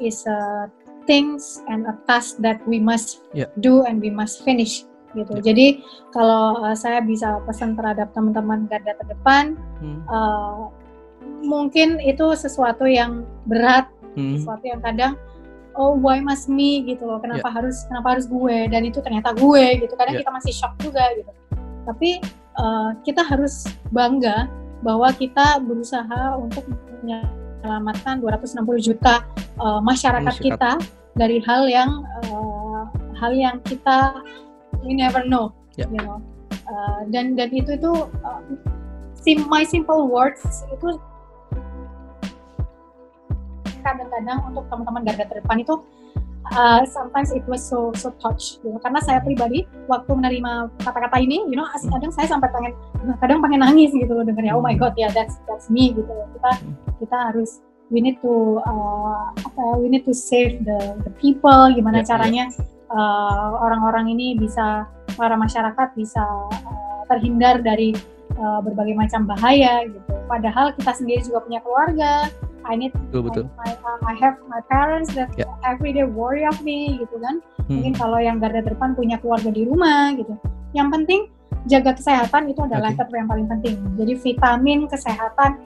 [0.00, 0.68] is a
[1.08, 3.48] things and a task that we must yeah.
[3.60, 4.84] do and we must finish
[5.14, 5.38] gitu.
[5.38, 5.44] Yeah.
[5.52, 5.66] Jadi
[6.14, 10.00] kalau uh, saya bisa pesan terhadap teman-teman garda terdepan, hmm.
[10.06, 10.70] uh,
[11.44, 14.40] mungkin itu sesuatu yang berat, hmm.
[14.40, 15.14] sesuatu yang kadang
[15.78, 17.54] oh why must me gitu loh, kenapa yeah.
[17.62, 19.94] harus kenapa harus gue dan itu ternyata gue gitu.
[19.94, 20.22] Kadang yeah.
[20.26, 21.30] kita masih shock juga gitu.
[21.86, 22.20] Tapi
[22.58, 24.50] uh, kita harus bangga
[24.80, 26.64] bahwa kita berusaha untuk
[27.00, 29.24] menyelamatkan 260 juta
[29.60, 30.72] uh, masyarakat, masyarakat kita
[31.16, 31.90] dari hal yang
[32.24, 32.88] uh,
[33.20, 34.16] hal yang kita
[34.84, 35.88] we never know yeah.
[35.88, 36.18] you know
[36.68, 37.92] uh, dan dan itu itu
[38.24, 38.40] uh,
[39.16, 40.96] sim my simple words itu
[43.80, 45.74] kadang-kadang untuk teman-teman garda terdepan itu
[46.52, 48.76] uh, sometimes it was so so touch gitu.
[48.80, 52.72] karena saya pribadi waktu menerima kata-kata ini you know kadang saya sampai pengen
[53.18, 56.12] kadang pengen nangis gitu loh dengarnya oh my god ya yeah, that's that's me gitu
[56.36, 56.50] kita
[57.00, 61.68] kita harus we need to uh, apa ya, we need to save the the people
[61.72, 62.79] gimana yeah, caranya uh,
[63.60, 67.94] orang-orang uh, ini bisa para masyarakat bisa uh, terhindar dari
[68.38, 72.12] uh, berbagai macam bahaya gitu padahal kita sendiri juga punya keluarga
[72.66, 73.44] I need betul, betul.
[73.62, 73.74] I,
[74.04, 75.48] I have my parents that yeah.
[75.64, 77.78] every day worry of me gitu kan hmm.
[77.78, 80.34] mungkin kalau yang garda depan punya keluarga di rumah gitu
[80.76, 81.30] yang penting
[81.66, 83.16] jaga kesehatan itu adalah okay.
[83.16, 85.60] yang paling penting jadi vitamin kesehatan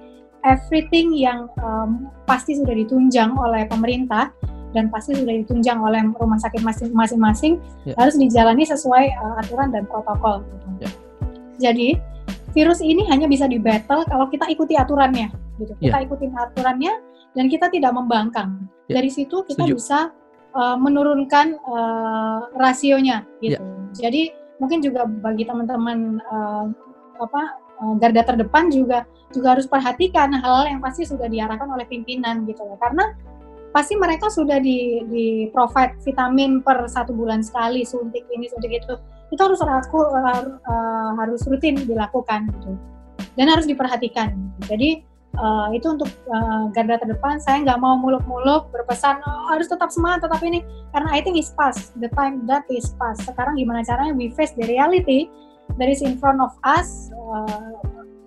[0.44, 4.30] everything yang um, pasti sudah ditunjang oleh pemerintah
[4.74, 6.60] dan pasti sudah ditunjang oleh rumah sakit
[6.92, 7.94] masing-masing yeah.
[7.94, 10.42] harus dijalani sesuai uh, aturan dan protokol.
[10.42, 10.66] Gitu.
[10.82, 10.92] Yeah.
[11.62, 11.88] Jadi
[12.50, 15.30] virus ini hanya bisa di battle kalau kita ikuti aturannya
[15.62, 15.72] gitu.
[15.78, 16.06] Kita yeah.
[16.06, 16.92] ikutin aturannya
[17.38, 18.66] dan kita tidak membangkang.
[18.90, 19.00] Yeah.
[19.00, 19.78] Dari situ kita Setuju.
[19.78, 19.98] bisa
[20.58, 23.62] uh, menurunkan uh, rasionya gitu.
[23.62, 23.94] Yeah.
[23.94, 24.22] Jadi
[24.58, 26.66] mungkin juga bagi teman-teman uh,
[27.22, 27.42] apa
[27.78, 32.62] uh, garda terdepan juga juga harus perhatikan hal-hal yang pasti sudah diarahkan oleh pimpinan gitu
[32.62, 32.78] loh.
[32.78, 33.14] Karena
[33.74, 38.94] pasti mereka sudah di, di provide vitamin per satu bulan sekali suntik ini suntik itu.
[39.34, 42.78] Itu harus aku uh, harus rutin dilakukan gitu.
[43.34, 44.38] Dan harus diperhatikan.
[44.70, 45.02] Jadi
[45.34, 50.30] uh, itu untuk uh, garda terdepan saya nggak mau muluk-muluk berpesan oh, harus tetap semangat
[50.30, 50.62] tetap ini.
[50.94, 54.54] Karena I think is past the time that is past sekarang gimana caranya we face
[54.54, 55.26] the reality
[55.82, 57.74] that is in front of us uh,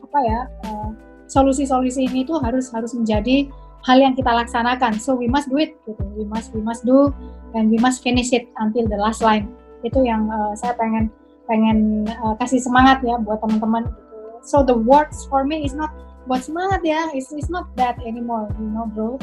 [0.03, 0.91] apa ya uh,
[1.31, 3.47] solusi-solusi ini tuh harus harus menjadi
[3.87, 4.99] hal yang kita laksanakan.
[4.99, 6.03] So we must do it gitu.
[6.19, 7.15] We must we must do
[7.55, 9.47] and we must finish it until the last line.
[9.87, 11.07] Itu yang uh, saya pengen
[11.47, 14.15] pengen uh, kasih semangat ya buat teman-teman gitu.
[14.43, 15.95] So the words for me is not
[16.27, 17.07] buat semangat ya.
[17.15, 19.15] It's, it's not that anymore you know bro.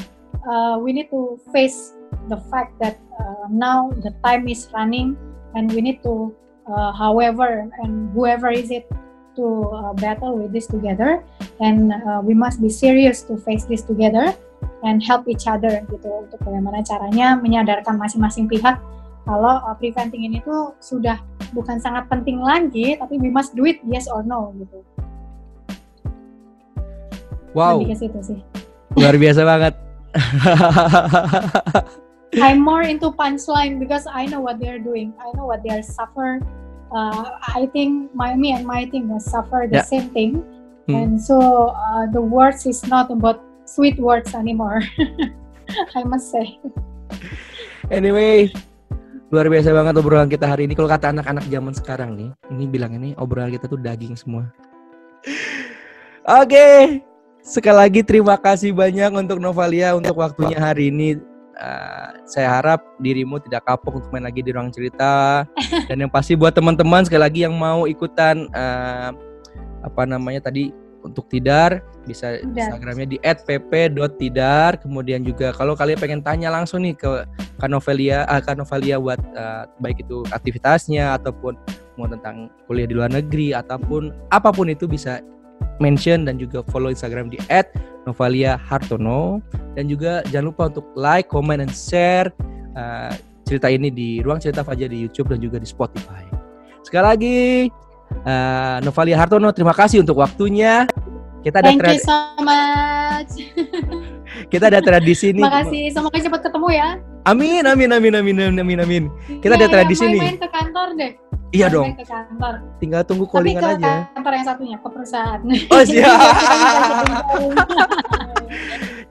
[0.49, 1.93] Uh, we need to face
[2.33, 5.17] the fact that uh, now the time is running
[5.53, 6.33] and we need to
[6.69, 8.89] uh, however and whoever is it
[9.37, 11.23] to uh, battle with this together
[11.61, 14.33] and uh, we must be serious to face this together
[14.83, 18.79] and help each other gitu untuk bagaimana caranya menyadarkan masing-masing pihak
[19.25, 21.21] kalau uh, preventing ini tuh sudah
[21.53, 24.83] bukan sangat penting lagi tapi we must do it yes or no gitu
[27.55, 27.87] Wow.
[28.99, 29.79] Luar biasa banget.
[32.43, 35.15] I'm more into punchline because I know what they're doing.
[35.23, 36.43] I know what they are suffer.
[36.95, 39.91] Uh, I think my me and my team will suffer the yeah.
[39.91, 40.47] same thing,
[40.87, 40.95] hmm.
[40.95, 44.79] and so uh, the words is not about sweet words anymore.
[45.99, 46.55] I must say.
[47.91, 48.55] Anyway,
[49.35, 50.79] luar biasa banget obrolan kita hari ini.
[50.79, 54.47] Kalau kata anak-anak zaman sekarang nih, ini bilang ini obrolan kita tuh daging semua.
[56.25, 56.79] Oke, okay.
[57.45, 61.21] Sekali lagi terima kasih banyak untuk Novalia untuk waktunya hari ini.
[61.55, 65.47] Uh, saya harap dirimu tidak kapok untuk main lagi di ruang cerita.
[65.89, 69.15] Dan yang pasti buat teman-teman sekali lagi yang mau ikutan uh,
[69.85, 70.73] apa namanya tadi
[71.05, 77.29] untuk tidar bisa Instagramnya di @pp.tidar kemudian juga kalau kalian pengen tanya langsung nih ke
[77.61, 81.61] Kanovelia uh, Kanovelia buat uh, baik itu aktivitasnya ataupun
[82.01, 85.21] mau tentang kuliah di luar negeri ataupun apa pun itu bisa
[85.83, 87.39] mention dan juga follow Instagram di
[88.05, 89.41] @novalia_hartono
[89.75, 92.29] dan juga jangan lupa untuk like, comment, dan share
[92.77, 93.13] uh,
[93.45, 96.25] cerita ini di ruang cerita Fajar di YouTube dan juga di Spotify.
[96.85, 97.41] Sekali lagi
[98.25, 100.89] uh, Novalia Hartono terima kasih untuk waktunya.
[101.45, 103.33] Kita ada Thank you so much.
[104.53, 105.45] kita ada tradisi nih.
[105.45, 107.14] Terima kasih, semoga cepat ketemu ya.
[107.25, 109.05] Amin, amin, amin, amin, amin, amin.
[109.41, 110.23] Kita ya, ada tradisi ya, main, nih.
[110.29, 111.13] Main ke kantor deh.
[111.57, 111.97] Iya dong.
[111.97, 112.55] Ke kantor.
[112.85, 113.95] Tinggal tunggu callingan Tapi ke aja.
[114.13, 115.41] kantor yang satunya, ke perusahaan.
[115.73, 116.13] Oh siap.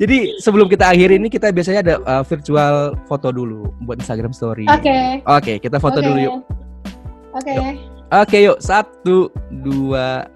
[0.01, 4.69] Jadi sebelum kita akhiri ini kita biasanya ada uh, virtual foto dulu buat Instagram Story.
[4.69, 4.85] Oke.
[4.85, 5.25] Okay.
[5.25, 6.05] Oke, okay, kita foto okay.
[6.05, 6.33] dulu yuk.
[7.33, 7.49] Oke.
[7.49, 7.81] Okay.
[8.13, 10.29] Oke okay, yuk satu dua.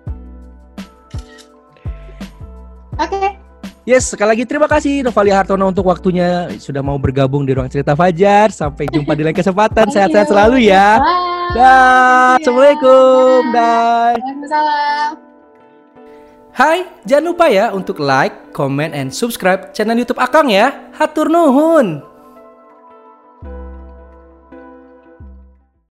[2.98, 3.22] Oke.
[3.22, 3.37] Okay.
[3.88, 7.96] Yes, sekali lagi terima kasih Novalia Hartono untuk waktunya sudah mau bergabung di ruang cerita
[7.96, 8.52] Fajar.
[8.52, 9.88] Sampai jumpa di lain kesempatan.
[9.88, 11.00] Sehat-sehat selalu ya.
[11.00, 11.56] Bye.
[11.56, 12.36] Dah.
[12.36, 13.42] Assalamualaikum.
[13.56, 14.12] Dah.
[14.20, 15.12] Waalaikumsalam.
[16.52, 20.92] Hai, jangan lupa ya untuk like, comment, and subscribe channel YouTube Akang ya.
[20.92, 22.04] Hatur nuhun.